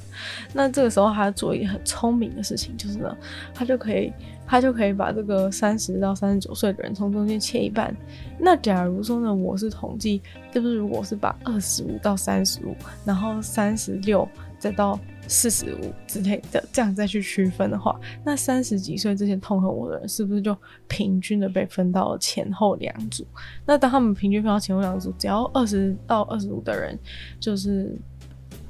[0.52, 3.16] 那这个时候他做一个很聪明的事情，就是呢，
[3.54, 4.12] 他就可以。
[4.46, 7.96] 他就可以把这个三十到三十九岁的人从中间切一半。
[8.36, 14.28] 那假如说呢，我是统计，就是如果是把二十五到三十五，然后三十六
[14.58, 20.56] 再到四十五之类的这样再去区分的话，那三十几岁这些痛恨我的人，是不是就
[20.88, 23.24] 平均的被分到了前后两组？
[23.64, 26.98] 那当他们平均分到前后两组，只要二十到二十五的人，
[27.38, 27.96] 就是。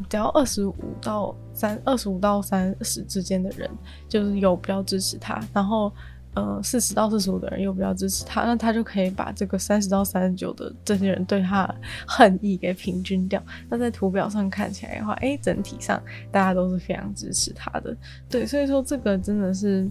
[0.08, 3.70] 只要二十五到三二十五到三十之间的人，
[4.08, 5.92] 就是有比较支持他，然后
[6.34, 11.68] 呃四十到四十五的人又比较支持他，那他就可以把这个三十到三十九的这些人对他
[12.06, 13.42] 恨意给平均掉。
[13.68, 17.96] 那在图表上看起来的话，哎，整体上大家都是非常支持他的。
[18.28, 19.88] 对，所以说这个真的是，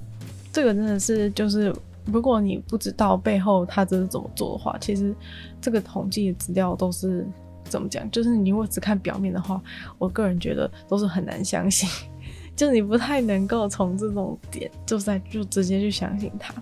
[0.51, 1.73] 这个真的是就是，
[2.05, 5.13] 如果你不知道背后他这是怎么做的话，其实
[5.61, 7.27] 这个统计的资料都是。
[7.69, 8.09] 怎么讲？
[8.11, 9.61] 就是你如果只看表面的话，
[9.97, 11.87] 我个人觉得都是很难相信。
[12.55, 16.53] 就你不太能够从这种点就在就直接去相信他。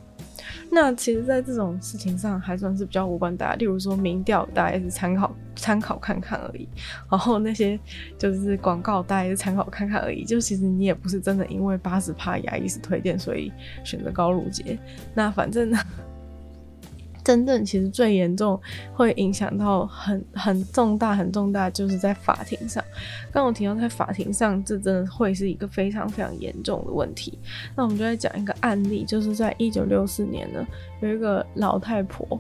[0.70, 6.68] 那其实，在这种事情上还算是比较无关大家，例如说民调，大家也是参考参考看看而已。
[7.10, 7.80] 然后那些
[8.20, 10.26] 就是广告，大家也是参考看看而已。
[10.26, 13.52] 就其实你也不是真的因为八十趴牙医师推荐，所以
[13.84, 14.78] 选择高露洁。
[15.16, 15.80] 那反正呢。
[17.28, 18.58] 真正其实最严重，
[18.94, 22.82] 会影响到很很重大、很重大，就是在法庭上。
[23.34, 27.38] 刚我提到在法庭上，这真的会是一个非常非常严重的问题。
[27.76, 30.66] 那我们就来讲一个案例，就是在一九六四年呢，
[31.02, 32.40] 有一个老太婆。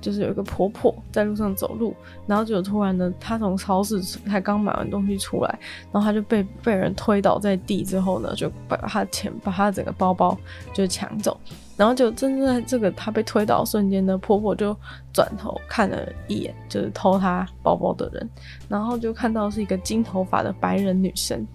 [0.00, 1.94] 就是有一个婆婆在路上走路，
[2.26, 5.58] 然后就突然呢，她从超市才刚买完东西出来，
[5.92, 10.38] 然后她就被被人推倒在地之后呢，就把她钱，把她整个包包
[10.72, 11.38] 就抢走，
[11.76, 14.76] 然后就正在这个她被推倒瞬间呢，婆婆就
[15.12, 18.28] 转头看了一眼，就是偷她包包的人，
[18.68, 21.46] 然后就看到是一个金头发的白人女生，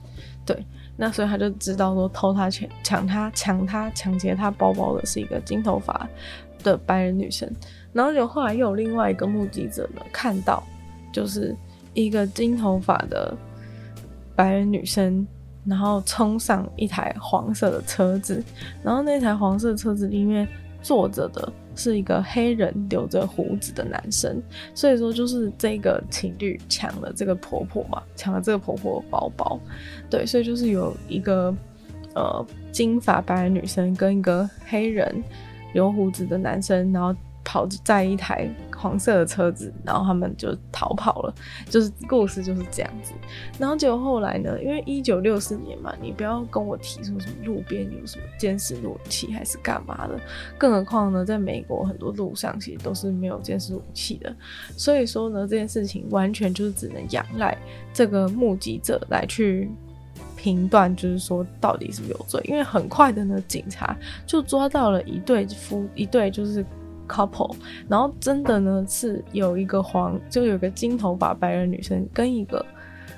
[0.45, 0.65] 对，
[0.97, 6.07] 那所以她就知道说偷她钱、抢她、抢她、抢劫她包包的是一个金头发
[6.61, 7.49] 的白人女生。
[7.93, 10.63] 然后就后来又有另外一个目击者呢，看到
[11.11, 11.55] 就是
[11.93, 13.37] 一个金头发的
[14.35, 15.25] 白人女生，
[15.63, 18.43] 然后冲上一台黄色的车子，
[18.83, 20.47] 然后那台黄色车子里面
[20.81, 24.41] 坐着的是一个黑人留着胡子的男生，
[24.73, 29.59] 所以说就是这个情侣抢了这个婆婆嘛，抢了这个婆婆的包包，
[30.09, 31.55] 对，所以就是有一个
[32.15, 35.23] 呃金发白人女生跟一个黑人
[35.75, 37.15] 留胡子的男生，然后。
[37.43, 41.35] 跑在一台黄色的车子，然后他们就逃跑了，
[41.69, 43.11] 就是故事就是这样子。
[43.59, 50.19] 然后结果后来呢，因为一九六四年嘛，你不要跟我提出什么路边有什么监视录影器还是干嘛的，
[50.57, 54.33] 更何况呢，在美国很多路上其实都是没有监视录影器的。
[54.77, 57.57] 所以说呢，这件事情完全就是只能仰赖
[57.93, 59.69] 这个目击者来去
[60.37, 62.41] 评断，就是说到底是不是有罪。
[62.45, 66.65] 因为很快的呢，警察就抓到了一对夫一对就是。
[67.07, 67.55] couple，
[67.87, 72.65] 然后真的呢是有一个黄，就有个金头发白人女生跟一个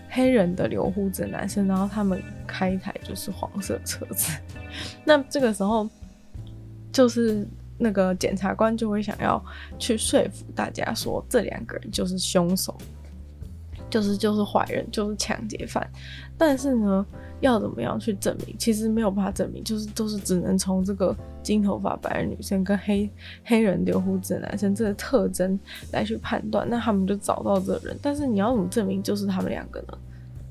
[0.09, 4.31] 黑人的留胡子男生，然后他们开一台就是黄色车子。
[5.03, 5.89] 那这个时候，
[6.91, 9.43] 就是那个检察官就会想要
[9.77, 12.77] 去说服大家说，这两个人就是凶手。
[13.89, 15.87] 就是就是坏人，就是抢劫犯，
[16.37, 17.05] 但是呢，
[17.39, 18.55] 要怎么样去证明？
[18.57, 23.09] 其实没有办法证明，就是都是只能从这个金头发白人女生跟黑
[23.43, 25.57] 黑人留胡子男生这个特征
[25.91, 26.67] 来去判断。
[26.69, 29.97] 那他们就找到这个人，但是你要怎么证明就是他们两个呢？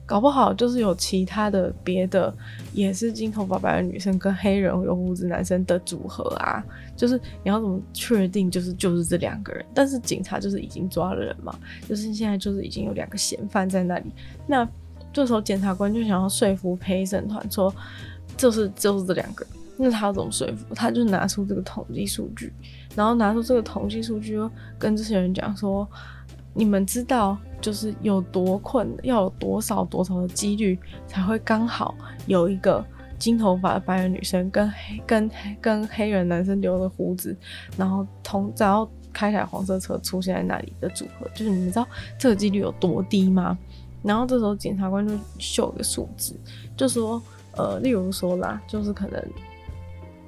[0.07, 2.33] 搞不好就是有其他的别的，
[2.75, 6.62] 也是金头发白的女生跟黑人有胡子男生的组合啊，
[6.95, 9.64] 就是你要怎么确定就是就是这两个人？
[9.73, 14.12] 但是警察就是已经抓了人嘛，就是现在就是已经有两个嫌犯在那里。
[14.47, 14.69] 那
[15.12, 17.75] 这时候检察官就想要说服陪审团说，
[18.37, 19.55] 就是就是这两个人。
[19.77, 20.75] 那他要怎么说服？
[20.75, 22.53] 他就拿出这个统计数据，
[22.95, 24.38] 然后拿出这个统计数据，
[24.79, 25.88] 跟这些人讲说。
[26.57, 31.94] 你们知道，就是有多困，要有多少多少的几率才会刚好
[32.27, 32.85] 有一个
[33.18, 35.31] 金头发的白人女生跟黑跟
[35.62, 37.35] 跟黑人男生留了胡子，
[37.74, 43.57] 然后同然后开台黄色车出现在那里的组合，就是你们知道这个几率有多低吗？
[44.03, 46.38] 然后这时候检察官就秀一个数字，
[46.77, 47.22] 就说
[47.57, 49.24] 呃，例如说啦，就是可能。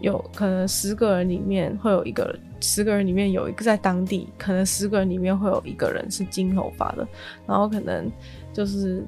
[0.03, 7.07] 有可能十个人里面会有一个人，十个人里面有一个在当地，可能十个人里面会有一个人是金头发的，
[7.47, 8.11] 然后可能
[8.53, 9.05] 就是。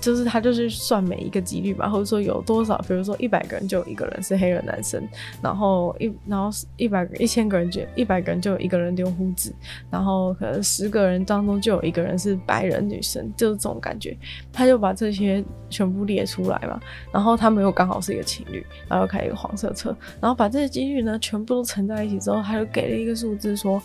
[0.00, 5.02] 就是他就是算每一个几率吧，或者说有多少，比如说一百个人就有一个人是黑人男生，
[5.42, 9.52] 然后一然后一百个一千个人就一百个人就有一个人留胡子，
[9.90, 14.16] 然后可能十个人当中就有一个人是白人女生，就是这种感觉。
[14.52, 16.80] 他就把这些全部列出来嘛，
[17.12, 23.82] 然后他们又刚好是一个情侣，然后开一个黄色车，然后把这些几率呢全部都乘在一起之后，他就给了一个数字说，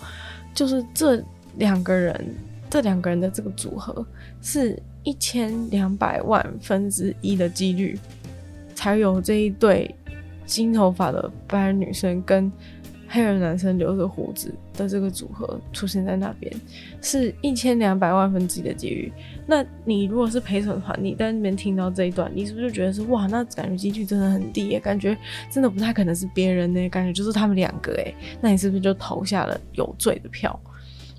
[0.53, 1.19] 就是这
[1.57, 2.35] 两个人
[2.69, 4.05] 这两个人的这个组合
[4.41, 4.79] 是。
[5.03, 7.97] 一千两百万分之一的几率，
[8.73, 9.93] 才有这一对
[10.45, 12.51] 金头发的白人女生跟
[13.07, 16.51] 黑人男生留着胡子的这个组合出现在那边，
[16.99, 19.13] 是一千两百万分之一的几率。
[19.45, 24.79] 那你如果是陪审团，你在那边听到这一段，你是不是就觉得是哇，那感觉几率真的很低耶？
[24.79, 25.15] 感觉
[25.51, 26.89] 真的不太可能是别人呢？
[26.89, 30.59] 感觉就是他们两个诶，那你是不是就投下了有罪的票？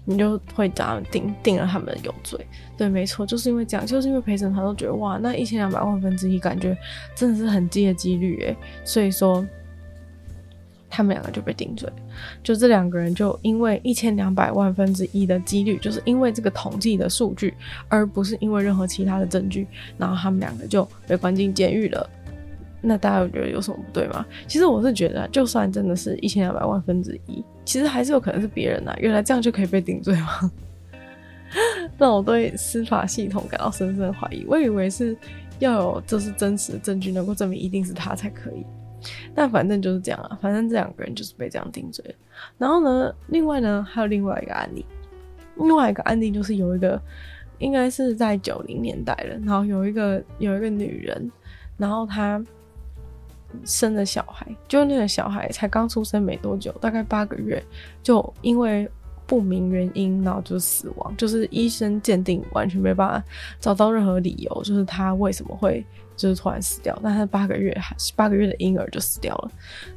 [0.04, 2.38] 你就会找他们定定了他们有罪，
[2.76, 6.76] 对，没错，就是因为这样，就是因为陪审团都觉得哇，那一千两百万分之一，感觉
[7.14, 9.46] 真的是很低的几率诶，所以说
[10.90, 11.90] 他们两个就被定罪，
[12.42, 17.54] 就这两个人就因为一千两百万分之一的几率，就是因为这个统计的数据，
[17.88, 22.08] 而不是因为任何其他的证据，然后他们两个就被关进监狱了。
[22.86, 24.24] 那大家有觉得有什么不对吗？
[24.46, 28.94] 其实我是觉得，就算真的是一千两百万分之一，其实还是有可能是别人呐。
[28.98, 30.52] 原来这样就可以被定罪吗？
[31.96, 34.44] 让我对司法系统感到深深怀疑。
[34.46, 35.16] 我以为是
[35.60, 38.66] 要有就是真实的证据能够证明一定是他才可以。
[39.34, 42.04] 但反正就是这样啊，反正这两个人就是被这样定罪。
[42.58, 44.84] 然后呢，另外呢还有另外一个案例，
[45.56, 47.00] 另外一个案例就是有一个
[47.58, 51.30] 应该是在九零年代了，然后有一个有一个女人，
[51.78, 52.44] 然后她。
[53.64, 57.62] 生了小孩，就那个小孩才刚出生没多久，大概八个月，
[58.02, 58.88] 就因为
[59.26, 63.24] 不明原因，然后就死亡，就是医生鉴定完全没办法
[63.58, 69.50] 找到任何理由，就是他为什么会就是突然死掉，但他八个月还是 八个月的婴儿就死掉了，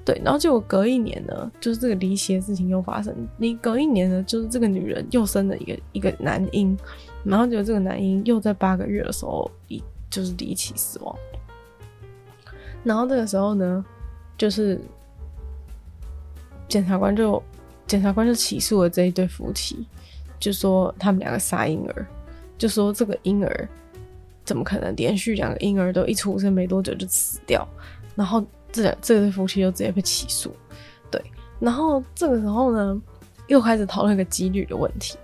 [0.05, 6.77] 对，然后结果隔一年呢，就是这个离奇的事情又发生，你隔一年呢，就是这个女人又生了一个一个男婴，
[7.25, 11.13] 然后结果这个男婴又在八个月的时候离就是离奇死亡。
[12.87, 13.83] 然后这个时候呢，
[14.37, 14.79] 就是
[16.69, 17.43] 检察官就
[17.85, 19.85] 检察官就起诉了这一对夫妻，
[20.39, 22.07] 就说他们两个杀婴儿，
[22.57, 23.69] 就说这个婴儿
[24.45, 27.67] 怎么可能连续两个婴儿都一出生没多久就死掉？
[28.15, 30.55] 然后这两这对夫妻就直接被起诉，
[31.11, 31.21] 对。
[31.59, 33.01] 然后这个时候呢，
[33.47, 35.17] 又开始讨论一个几率的问题。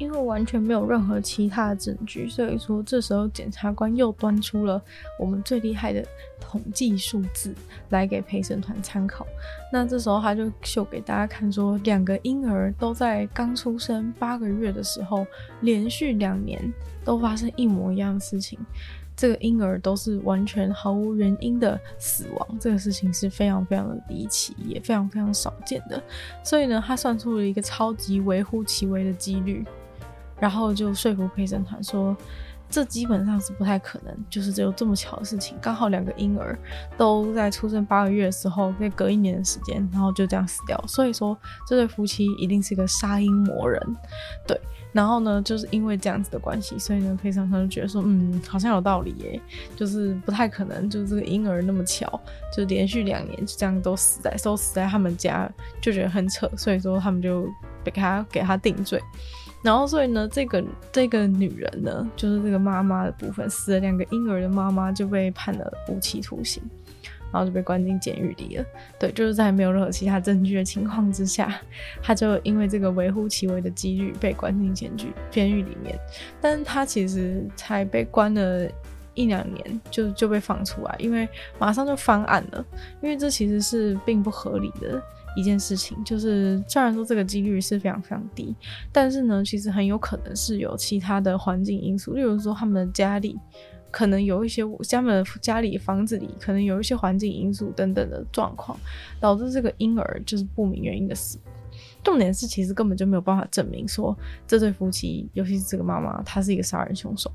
[0.00, 4.82] 因为完全没有任何其他的证据，所以说这时候检察官又端出了
[5.18, 6.02] 我们最厉害的
[6.40, 7.54] 统计数字
[7.90, 9.26] 来给陪审团参考。
[9.70, 15.26] 那这时候他就秀给大家看，说两个婴儿都在刚出生八个月的时候，
[15.60, 16.72] 连续两年
[17.04, 18.58] 都发生一模一样的事情，
[19.14, 22.58] 这个婴儿都是完全毫无原因的死亡。
[22.58, 26.02] 这个事情是非常非常的离奇，也非常非常少见的。
[26.42, 29.62] 所以呢，他算出了一个超级微乎其微的几率。
[30.40, 32.16] 然后就说服陪审团说，
[32.68, 36.58] 这基本上是不太可能，就是只有这么巧的事情，刚好两个婴儿
[36.96, 40.82] 都在出生八个月的时候，再隔一年的时间，然后就这样死掉。
[40.86, 43.96] 所以说这对夫妻一定是一个杀婴魔人，
[44.46, 44.58] 对。
[44.92, 49.40] 然后呢，就是因为这样子的关系，所以呢，陪审团就觉得说，嗯，好像有道理耶，
[49.76, 52.20] 就是不太可能，就是这个婴儿那么巧，
[52.52, 55.48] 就连续两年就这样都死在都死在他们家，
[55.80, 57.48] 就觉得很扯，所以说他们就
[57.84, 59.00] 给他给他定罪。
[59.62, 66.62] 然后，所以呢，这个这个女人呢，就是这个妈妈的部分，死了两个婴儿的妈妈就被判了无期徒刑，
[67.30, 68.64] 然后就被关进监狱里了。
[68.98, 71.60] 对，就是在没有任何其他证据的情况之下，
[72.02, 75.98] 她就因为这个微乎其微的几率被关进监狱监狱里面。
[76.40, 78.66] 但是她其实才被关了
[79.12, 82.64] 一两年就就被放出来，因为马上就翻案了，
[83.02, 85.02] 因为这其实是并不合理的。
[85.36, 88.54] 一件事情就是，虽然说这个几率是非常非常低，
[88.92, 93.38] 但是呢，其实很有可能是有其他的环境因素，例如说他们的家里
[93.90, 98.78] 可能有一些，家们家里房子里可能有一些环境因素等等的状况，
[99.20, 101.38] 导致这个婴儿就是不明原因的死。
[102.02, 104.16] 重点是，其实根本就没有办法证明说
[104.46, 107.30] 这对夫妻，尤其是这个妈妈，她是一个杀人凶手。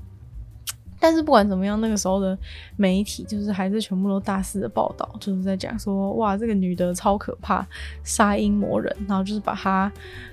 [1.06, 2.36] 但是不管怎么样，那个时候的
[2.74, 7.64] 媒体就是还是全部都大肆的报道，就是在讲说，哇，这个女的超可怕，
[8.02, 9.92] 杀婴魔人，然后就是把她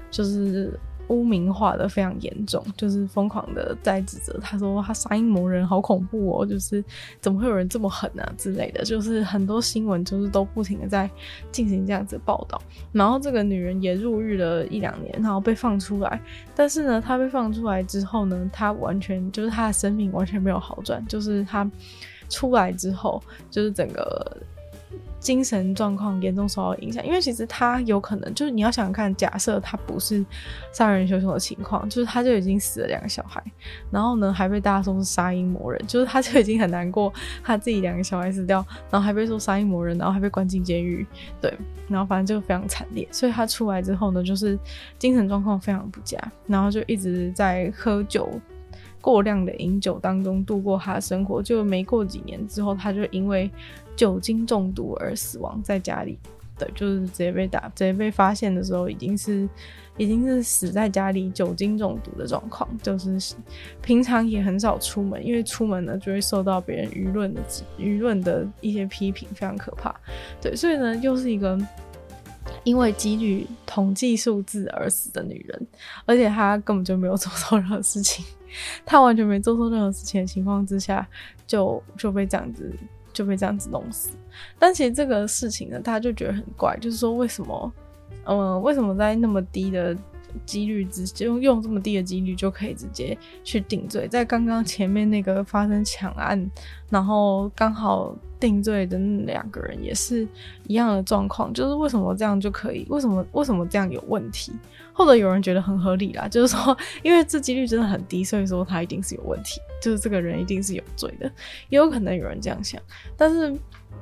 [0.09, 0.73] 就是。
[1.09, 6.83] 污名化的非常严重，就是疯狂的在指责他说他杀婴魔人好恐怖哦，就是
[7.19, 11.09] 怎么会有人这么狠啊之类的，就是很多新闻就是都不停的在
[11.51, 12.61] 进行这样子报道。
[12.91, 16.21] 然后这个女人也入狱了一两年，然后被放出来，
[16.55, 21.69] 但是呢，她被放出来之后呢，她完全就是她的生命完全没有好转，就是她
[22.29, 24.37] 出来之后就是整个。
[25.23, 30.23] 精神状况严重受到影响，因为其实他有可能就是你要想看，假设他不是
[30.73, 33.41] 杀人凶手的情况，就是他就已经死了两个小孩，
[33.89, 41.07] 然后呢还被大家说是杀婴魔人，就是他就已经很难过，他自己两个小孩死掉，然后还被说杀婴魔人，然后还被关进监狱，
[41.39, 41.51] 对，
[41.87, 44.59] 然后反正就非常惨烈，所以他出来之后呢，就是
[44.99, 48.29] 精神状况非常不佳，然后就一直在喝酒。
[49.01, 53.51] 过量的饮酒当中度过他的生活，就没过几年之后，他就因为
[53.95, 56.17] 酒精中毒而死亡在家里。
[56.55, 59.49] 对，就是直接被打，直接被发现的时候，已经是
[59.97, 62.69] 已经是死在家里酒精中毒的状况。
[62.77, 63.35] 就是
[63.81, 67.41] 平常也很少出门，因为出门呢就会受到别人舆论的
[67.79, 69.93] 舆论的一些批评，非常可怕。
[70.39, 71.59] 对，所以呢，又是一个
[72.63, 75.67] 因为几率统计数字而死的女人，
[76.05, 78.23] 而且她根本就没有做错任何事情。
[78.85, 81.05] 她完全没做错任何事情的情况之下，
[81.47, 82.71] 就就被这样子
[83.13, 84.09] 就被这样子弄死。
[84.57, 87.71] 但其实这个事情呢，大家就觉得很怪，就是说为什么，
[88.25, 89.95] 嗯，为什么在那么低的
[90.45, 96.51] 几率之，就用用这么低的几率就可以直接去定罪，在刚刚前面那个发生抢案，
[96.89, 100.27] 然后刚好定罪的那两个人也是
[100.67, 102.85] 一样的状况，就是为什么这样就可以？
[102.89, 104.51] 为什么为什么这样有问题？
[104.93, 111.25] 或者有人觉得很合理啦， 就是说因为这几率真的很低，所以说他一定是有问题，就是这个人一定是有罪的，
[111.69, 112.81] 也有可能有人这样想，
[113.17, 113.53] 但是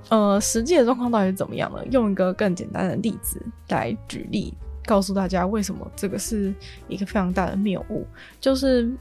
[0.10, 1.84] 呃，实际的状况到底是怎么样呢？
[1.92, 4.54] 用一个更简单的例子来举例。
[4.84, 6.52] 告诉大家为什么这个是
[6.88, 8.04] 一个非常大的谬误，
[8.42, 8.92] 就是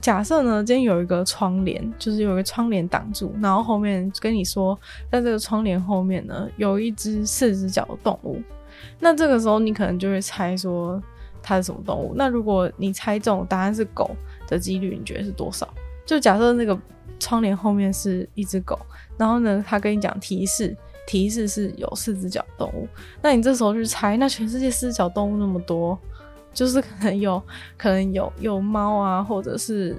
[0.00, 4.78] 假设呢，今天有一个窗帘，就是有一个窗帘挡住，然后后面跟你说，
[5.12, 8.42] 在这个窗帘后面呢，有一只四只脚的动物，
[8.98, 11.00] 那这个时候你可能就会猜说
[11.42, 12.14] 它是什么动物。
[12.16, 14.10] 那如果你猜中答案是狗
[14.46, 15.68] 的几率，你觉得是多少？
[16.06, 16.78] 就假设那个
[17.18, 18.78] 窗帘后面是一只狗，
[19.16, 20.76] 然后呢，他跟你讲提示。
[21.04, 22.86] 提示是有四只脚动物，
[23.20, 25.98] 那你这时候去猜，那全世界四只脚动物那么多，
[26.54, 27.42] 就是可能有
[27.76, 29.96] 可能有有猫啊，或者是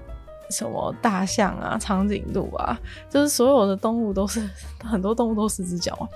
[0.50, 2.80] 什么大象啊、长颈鹿啊，
[3.10, 4.50] 就是所有的动物都是
[4.82, 6.08] 很多动物都是四只脚啊。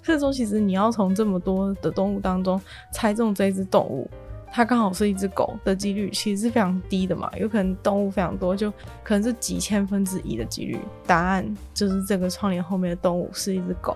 [0.00, 2.58] 所以说，其实你要从这么多的动物当中
[2.92, 4.08] 猜中这只动物，
[4.56, 7.30] 它刚好是一只狗的几率，其实是非常低的嘛。
[7.38, 8.70] 有可能动物非常多，就
[9.04, 13.94] 可能是几千分之一的几率，答案就是这个窗帘后面的动物是一只狗。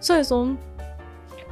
[0.00, 0.50] 所以说，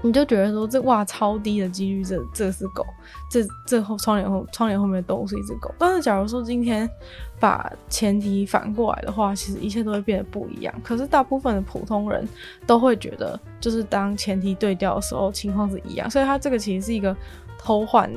[0.02, 2.84] 你就觉得说这哇超低的几率，这这是狗，
[3.30, 5.72] 这这后窗帘后窗帘后面的动物是一只狗。
[5.78, 6.90] 但是假如说今天
[7.38, 10.74] 把前提反过来的话，其实一切都会变得不一样。
[10.82, 12.28] 可是大部分的普通人
[12.66, 16.10] 都会觉得，就是当前提对调的时候，情况是一样。
[16.10, 17.16] 所以它这个其实是一个
[17.66, 18.12] 偷换。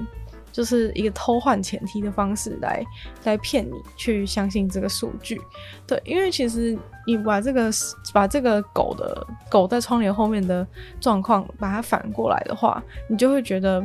[0.51, 2.83] 就是一个偷换前提的方式来
[3.23, 5.39] 来骗你去相信这个数据，
[5.85, 7.69] 对，因为其实你把这个
[8.11, 10.67] 把这个狗的狗在窗帘后面的
[10.99, 13.79] 状况把它反过来的话，你就会觉得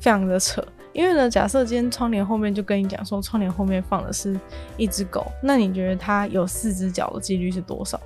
[0.00, 0.62] 非常的扯。
[0.92, 4.38] 因为呢，假设今天窗帘后面就跟你讲说窗帘后面放的是
[4.76, 7.98] 一只狗，那你觉得它有四只脚的几率是多少？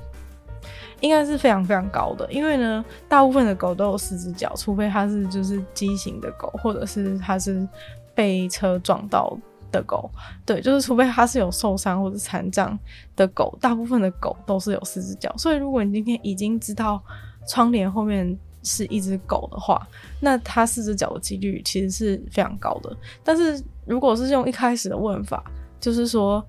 [1.00, 7.66] 应该是非常非常高的，因为呢，大部分的狗都有四只脚，除非它是就是畸形的狗，或者是它是
[8.14, 9.36] 被车撞到
[9.72, 10.10] 的狗，
[10.44, 12.78] 对，就是除非它是有受伤或者残障
[13.16, 15.34] 的狗，大部分的狗都是有四只脚。
[15.38, 17.02] 所以，如果你今天已经知道
[17.48, 19.86] 窗帘后面是一只狗的话，
[20.20, 22.94] 那它四只脚的几率其实是非常高的。
[23.24, 25.42] 但是，如果是用一开始的问法，
[25.80, 26.44] 就是说。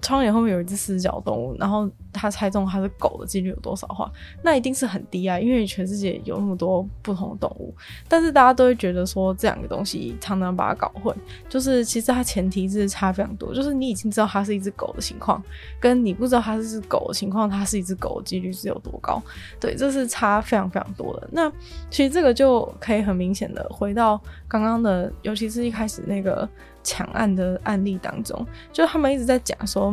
[0.00, 4.10] 窗帘后面有一只四只脚动物，然后他猜中它是狗的几率有多少话？
[4.42, 7.74] 那一定是很低啊，因为全世界有那么多不同的动物。
[8.08, 11.14] 但是大家都会觉得说这两个东西常常把它搞混，
[11.48, 15.42] 就是其实它前提是差非常多，就是你已经知道它是一只狗的情况，
[15.78, 19.22] 跟你不知道它是只狗的情况，它是一只狗的几率是有多高？
[19.60, 21.28] 对，这是差非常非常多的。
[21.30, 21.50] 那
[21.90, 26.48] 其实这个就可以很明显的回到刚刚的，尤其是一开始那个。
[26.82, 29.92] 抢案的案例当中，就他们一直在讲说，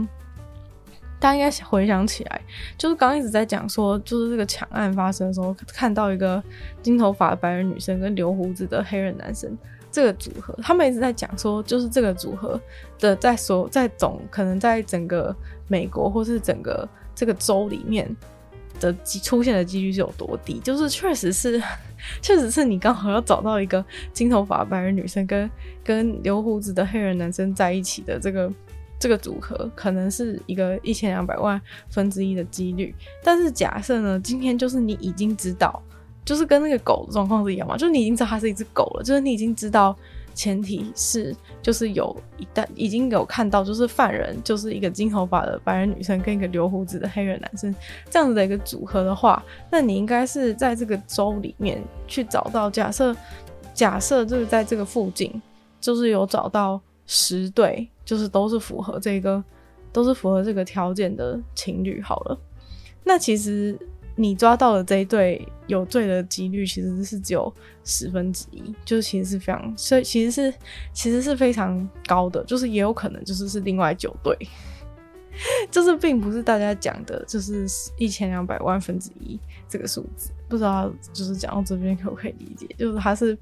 [1.20, 2.42] 大家应该回想起来，
[2.78, 6.42] 就是刚刚一直在讲说，就是这个抢案发生的时候，看到一个
[6.82, 9.58] 金头发的白人女生跟留胡子的黑人男生
[9.92, 12.60] 这个组合，他们一直在讲说，就是这个组合
[13.00, 15.36] 的在说，在总可能在整个
[15.68, 18.16] 美国或是整个这个州里面
[18.80, 21.62] 的出现的几率是有多低，就是确实是。
[22.22, 25.50] 确实是你刚好要找到一个金头发白人女生跟
[25.84, 28.54] 跟留胡子的黑人男生在一起的这个
[29.00, 31.60] 这个组合，可能是一个一千两百万
[31.90, 32.94] 分之一的几率。
[33.24, 35.82] 但是假设呢，今天就是你已经知道，
[36.24, 39.98] 就是跟那个狗的状况是一样嘛，就是你已经知道它是一只狗了，就是你已经知道。
[40.38, 47.74] 前提是，就是有一旦已经有看到，就是犯人就是一个金头发的白人女生跟一个留胡子的黑人男生
[48.12, 53.16] 这样子的一个组合的话，那你应该是在这个州里面去找到，假设
[53.74, 55.42] 假设就是在这个附近，
[55.82, 59.44] 就是有找到十对，就是都是符合这个
[59.92, 62.40] 都是符合这个条件的情侣好了，
[63.04, 63.76] 那其实。
[64.20, 67.54] 你抓到的这一对有罪的几率其实是只有
[67.84, 70.54] 十分之一，就是其实是非常，所以其实是
[70.92, 74.36] 其实是非常高的，就是也有可能就是是另外九对，
[75.70, 79.40] 就是并不是大家讲的，就是一千两百万分之一
[79.70, 82.68] 这个数字，不知道就是讲到这边可不可以理解？
[82.76, 83.38] 就是它是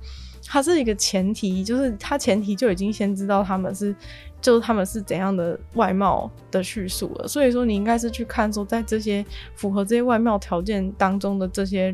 [0.46, 3.96] 它是一个前提，就是它前提就已经先知道他们是。
[4.46, 9.26] 就是他们是怎样的外貌的叙述了，所以说你应该是去看说，在这些
[9.56, 11.91] 符合这些外貌条件当中的这些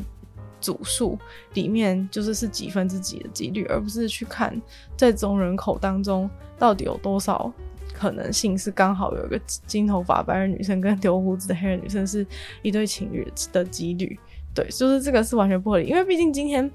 [0.60, 1.18] 组数
[1.54, 4.62] 里面，就是是几分之几的几率，而不是去看
[4.97, 6.30] 在总人口当中
[6.60, 7.49] 到底有多少
[7.93, 12.28] 可能性是刚好有一个金头发白人女生跟留胡子的黑人女生是
[12.62, 14.20] 一对情侣的几率。
[14.54, 16.70] 对，就是这个是完全不合理，因为毕竟今天。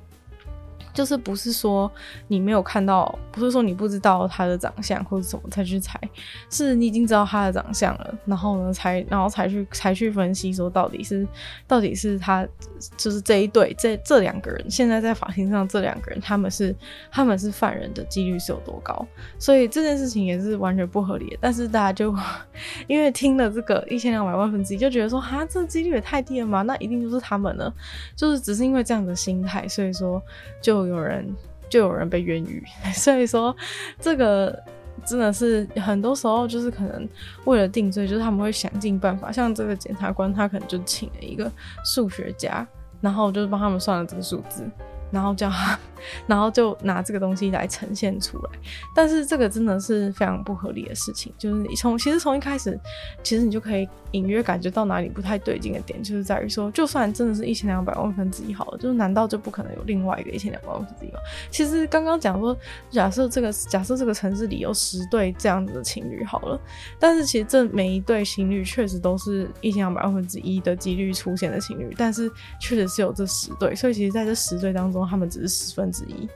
[0.97, 1.93] 就是不是说
[2.27, 6.01] 你没有看到，不是说你不知道他的长相或者什么才去猜，
[6.49, 11.29] 是你已经知道他的长相了，然后呢才然后才去才去分析说到底是
[11.67, 12.49] 到底是他
[12.97, 16.75] 就是这一对这这两个人现在在法庭上这两个人他们是
[17.11, 19.07] 他们是犯人的几率是有多高，
[19.39, 21.37] 所以这件事情也是完全不合理的。
[21.43, 22.17] 但是大家就
[22.89, 27.71] 因为听了这个一千两百万分之一，就觉得说哈这几率也太低了嘛，那一定就是他们了，
[28.17, 30.23] 就是只是因为这样的心态，所以说
[30.63, 30.86] 就。
[30.89, 31.27] 有人
[31.69, 32.63] 就有人被冤狱，
[32.95, 33.55] 所以说
[34.01, 34.59] 这个
[35.05, 37.09] 真的是很多时候就是可能
[37.45, 39.31] 为了定罪，就是他们会想尽办法。
[39.31, 41.51] 像这个检察官，他可能就请了一个
[41.85, 42.67] 数学家，
[43.01, 44.65] 然后就是帮他们算了这个数字。
[45.11, 45.79] 然后叫他，
[46.27, 48.51] 然后就拿这个东西来呈现出来，
[48.95, 51.33] 但是这个真的是非常不合理的事情。
[51.39, 52.79] 就是你从其实从一开始，
[53.23, 61.21] 其实你就可以隐约感觉到哪里不太对劲的点，就是在于说，就算真的是一千两百万分之一好了，就是难道就不可能有另外一个一千两百万分之一吗？
[61.51, 62.57] 其实刚刚讲说，
[62.91, 66.61] 假设这个假设这个城市里有十对这样子的情侣好了，
[66.99, 72.29] 但是其实这每一对情侣确实都是一千两百万分之一的几率出现的情侣，但是
[72.61, 74.96] 确实是有这十对，所以其实在这十对当中。
[75.05, 76.29] 他们只是十分之一，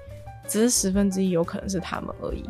[0.49, 2.45] 只是十分之一，有可能是他们而已。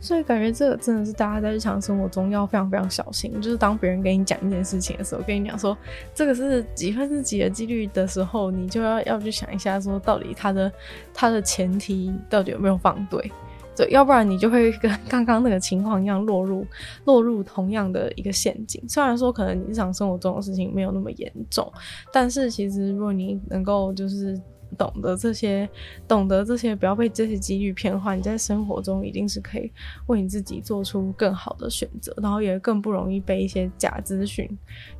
[0.00, 3.40] 所以感觉这个真的是大家在日常生活中要非常非常小心。
[3.40, 5.76] 就是当别人跟你讲一件事情的时候，跟你讲说
[6.14, 10.72] 这个是几分之几的几率的时候，你就要要去想一下，说到底它的
[11.12, 13.32] 它的前提到底有没有放对？
[13.74, 16.64] 对，要不然你就会跟刚刚那个情况一样落入
[17.06, 18.80] 落入同样的一个陷阱。
[18.88, 21.68] 虽然说可能你日常生活中的事情没有那么严重，
[22.12, 24.40] 但是其实如果你能够就是。
[24.76, 25.68] 懂得这些，
[26.06, 28.16] 懂得这些，不要被这些几率骗坏。
[28.16, 29.70] 你在生活中一定是可以
[30.06, 34.48] 为你自己做出更好的选择，然后也更不容易被一些假资讯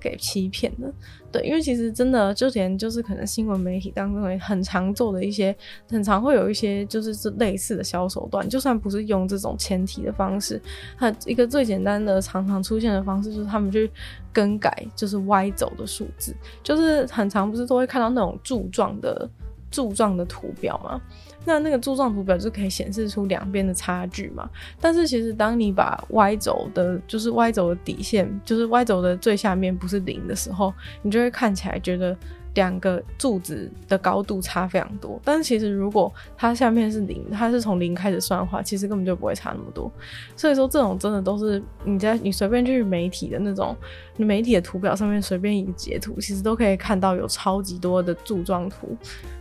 [0.00, 0.92] 给欺骗的。
[1.30, 5.54] 对，因为其实真的就连就是可能新闻媒体当中也很常做的一些，
[5.90, 10.58] 很常会有一些就是这类似的小手段，就算不是用这种前提的方式，
[10.96, 13.90] 它一个最简单的常常出现的方式就是他们去
[14.32, 19.28] 更改就是歪走的数字，就是很常不是都会看到那种柱状的。
[19.70, 21.00] 柱状的图表嘛，
[21.44, 24.48] 那那个柱状图表就可以显示出两边的差距嘛。
[24.80, 32.16] 但是其实当你把 Y 轴的，就是 Y 轴的底线，就是 Y 轴的最下面不是零的时候，你就会看起来觉得。
[32.58, 39.88] 两个柱子的高度差非常多，但是其实如果它下面是零，它是从零开始算的话，其实根本就不会差那么多。
[40.34, 43.76] 所以说这种真的都是你在你随便去媒体的那种
[44.16, 48.96] 媒体的图表上面随便一个截图，其实都可以看到有超级多的柱状图，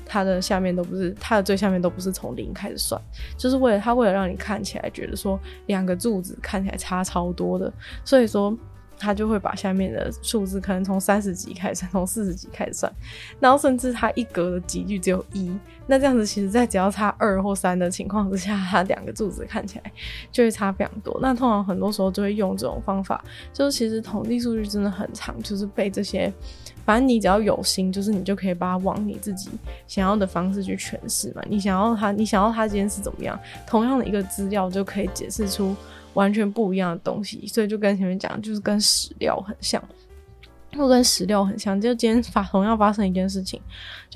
[0.05, 3.01] 它的下面都不是，它的最下面都不是从零开始算，
[3.35, 7.73] 就是为了它为了让你看起来觉得说两个柱子看起来差超多的，
[8.05, 8.55] 所以说。
[8.97, 12.91] 他就会把下面的数字可能从三十几开始，从四十几开始算，
[13.39, 15.51] 然后甚至他一格的级距只有一，
[15.85, 19.91] 那这样子其实在只要差二或三的情况之下，它两个柱子看起来
[20.31, 21.17] 就会差非常多。
[21.21, 23.23] 那通常很多时候就会用这种方法，
[23.53, 26.33] 就是其实统计数据真的很长，就是被这些，
[26.85, 29.49] 反正你只要有心，就是你就可以把它往你自己
[29.87, 31.41] 想要的方式去诠释嘛。
[31.47, 35.75] 你想要它，你想要它今天是怎么样，同样的一个资料就可以解释出。
[36.17, 39.81] 完全不一样的东西，所以就跟前面讲，就是跟史料很像。
[40.71, 43.61] 又跟史料很像，就今天发同样发生一件事情，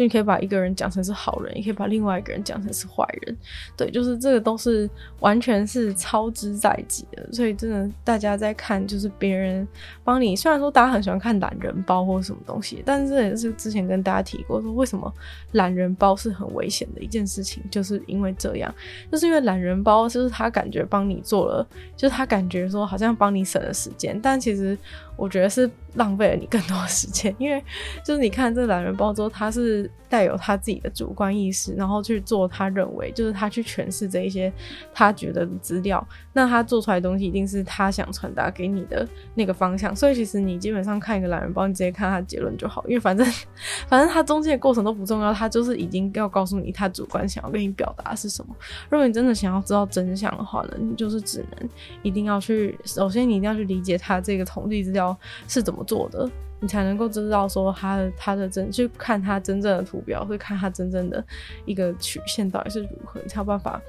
[0.04, 3.38] 你可以把一个人讲成是好人，也可以把另外一个人讲成是坏人，
[3.78, 4.90] 对，就是这个都是
[5.20, 7.28] 完全是操之在己的。
[7.32, 9.68] 所以真的，大家在看，就是别人
[10.04, 15.14] 帮你，虽然说大家很喜欢看懒人包或什么东西，但是这也是之前跟大家提过，说为什么
[15.52, 18.74] 懒人包是很危险的一件事情，就是因为这样，
[19.12, 24.78] 就是因为懒人包就是他感觉帮你做了，就是他感觉说好像帮你省了时间，但其实。
[25.18, 27.64] 我觉得是浪费了你更多时间，因为
[28.04, 34.52] 就是你看这懒人包之后，他是带有他自己的主观意识，然后去做他认为就是他去诠释这一些
[34.94, 39.96] 他觉得的资料，那他做出来的东西一定是他想传达给你的那个方向。
[39.96, 43.26] 所以其实你基本上看一个懒人包，你直接看他结论就好，因为反正
[43.88, 48.56] 反正他中间的过程都不重要，他就是已经要告诉你他主观想要跟你表达是什么。
[48.90, 51.70] 如果你真的想要知道真相的话呢，你就是只能
[52.02, 55.18] 一定要去，首先你一定要去理解他这个统计资料。
[55.48, 56.30] 是怎么做的，
[56.62, 61.22] 你才能够知道说它的他的真，去看它真正的图标，会看它真正的
[61.66, 63.82] 一个曲线到底是如何，你才有办法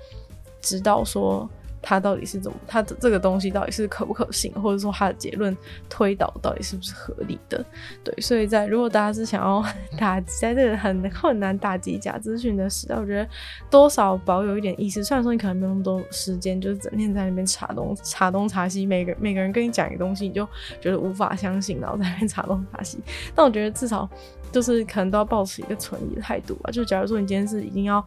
[0.61, 1.49] 知道说。
[1.83, 2.57] 它到底是怎么？
[2.67, 5.55] 它的这个东西到底是可不可信，或者说它的结论
[5.91, 7.63] 推导到底是不是合理的？
[8.05, 9.63] 对，所以在如果大家是想要
[9.99, 13.29] 打击在这个很困难打击假资讯的时代，我觉得
[13.69, 15.03] 多少保有一点意识。
[15.03, 20.47] 虽然说你可能没有那么多时间，就是整天在那边查东 查东查西，每个每个人跟你讲一个东西，你就
[20.81, 22.99] 觉得无法相信，然后在那边查东查西。
[23.35, 24.09] 但我觉得至少
[24.53, 26.71] 就是可能都要保持一个存疑的态度吧。
[26.71, 28.05] 就假如说你今天是一定要。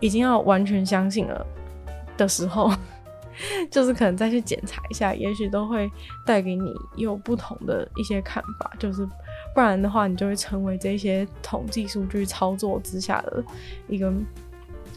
[0.00, 1.46] 已经要完全相信了
[2.16, 2.70] 的时候，
[3.70, 5.90] 就是可能再去检查一下，也许都会
[6.26, 8.70] 带给你有不同的一些看法。
[8.78, 9.06] 就是
[9.54, 13.44] 不然的话，你就会成为这些统计数据操作之下的
[13.88, 14.12] 一个。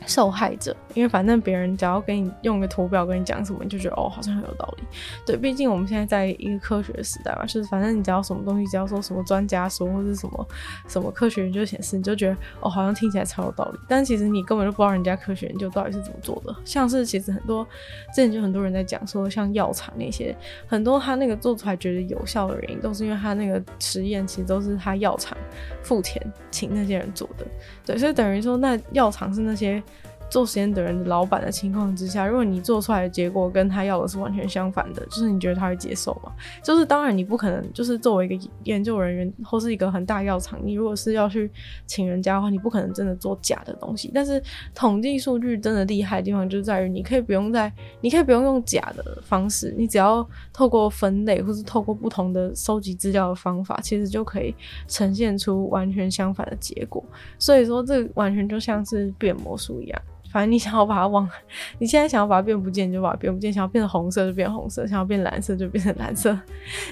[0.08, 4.84] 受害者，因为反正别人只要给你用个图表跟你讲什么，你就觉得哦，好像很有道理。
[5.26, 10.48] 对，毕竟我们现在在一个科学时代嘛，就是反正你只要什么东西，只要说什么专家说或者什么
[10.88, 13.80] 什么科学研究显示，你就觉得哦，好像听起来超有道理。
[13.88, 16.56] 但其实你根本就不知道人家科学研究到底是怎么做的。
[16.64, 17.68] 像是其实很多
[18.14, 20.36] 之前就很多人在讲说，像药厂那些
[20.68, 25.38] 很多他那个做出来觉得有效的原因，都是因为他那个实验其实都是他药厂
[25.84, 27.46] 付钱请那些人做的。
[27.86, 29.84] 对，所以等于说那药厂是那些。
[30.30, 36.32] 做实验的人的老板的情况之下，如果你做出来的结果跟他要的是完全相反的，就是你觉得他会接受吗？
[36.64, 41.50] 就是当然你不可能，就是作为一个研究人员或是一个很大药厂，你如果是要去
[41.86, 44.12] 请人家的话，你不可能真的做假的东西。
[44.14, 44.42] 但是
[44.76, 47.72] 统计数据真的厉害的地方就在于，你可以不用在，
[48.02, 54.54] 你可以不用用假的方式，你只要透过分类或是透过不同的收集资料的方法，其实就可以
[54.88, 57.04] 呈现出完全相反的结果。
[57.40, 60.02] 所以说，这完全就像是变魔术一样。
[60.38, 61.28] 反正你想要把它往，
[61.80, 66.40] 你现在想要把它变不见你就把它变不见，想要变成红色就变红色，想要变蓝色就变成蓝色。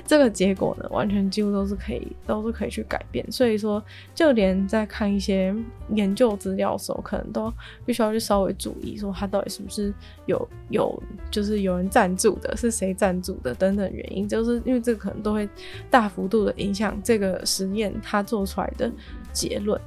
[0.03, 3.23] 这个结果呢，完全几乎都是可以，都是可以去改变。
[3.31, 3.83] 所以说，
[4.15, 5.55] 就连在看一些
[5.93, 7.53] 研究资料的时候，可能都
[7.85, 9.93] 必须要去稍微注意，说它到底是不是
[10.25, 15.47] 有有，就是有人赞助的，是谁赞助的等等原因，就是因为这个可能都会
[15.91, 18.91] 大幅度的影响这个实验它做出来的
[19.31, 19.79] 结论。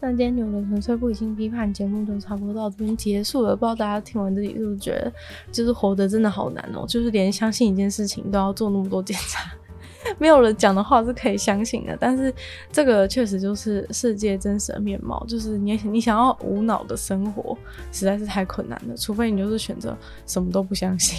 [0.00, 5.12] 那今天有的纯粹不理性批判节目就差不多到这边结束了，不知道大家听完这里是不是觉得，
[5.50, 9.50] 就是活得真的好难哦、就是连相信一件事情都要做那么多检查，
[10.18, 12.32] 没有人讲的话是可以相信的，但是
[12.70, 17.58] 这个确实就是世界真实的面貌，就是你你想要无脑的生活
[17.90, 19.96] 实在是太困难了，除非你就是选择
[20.26, 21.18] 什么都不相信。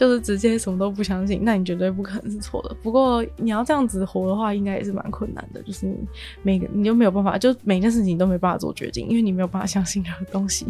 [0.00, 2.74] 就是直接什么都不相信，那你绝对不可能是错的。
[2.82, 5.62] 不过你要这样子活的话，应该也是蛮困难的。
[5.62, 5.94] 就是你
[6.40, 10.64] 每个你就没有办法，就每件事情都没办法做决定，因为你没有办法相信任何东西。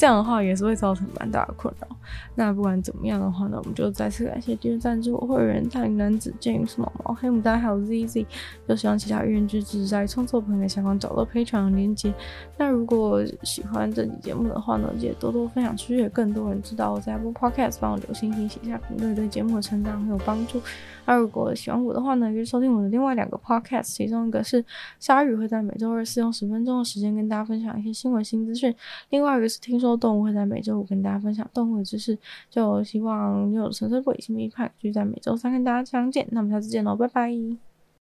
[0.00, 1.86] 这样的话也是会造成蛮大的困扰。
[2.34, 8.24] 那不管怎么样的话呢，我们就再次感谢今天赞助我会员大龄男子 James 毛黑牡丹还有 ZZ，
[8.66, 12.14] 就希望其他愿意支持在创作朋友下方找到 Patreon 的链接。
[12.56, 20.62] 那如果喜欢这期节目的话呢，记得多多分享出去，更多人知道我在播 Podcast，帮我留星星写下评论，对节目的成长很有帮助。
[21.04, 24.64] 那如果喜欢我的话呢，可以收听我的另外两个 podcast，其中一个是
[24.98, 28.74] 鲨鱼会在每周二四用十分钟的时间跟大家分享一些新闻新资讯，
[29.10, 32.18] 另外一个是听说动物会在每周五跟大家分享动物的知识。
[32.48, 36.26] 就希望你有纯粹不理性批判，就在每周三跟大家相见。
[36.30, 37.69] 那我们下次见喽，拜拜。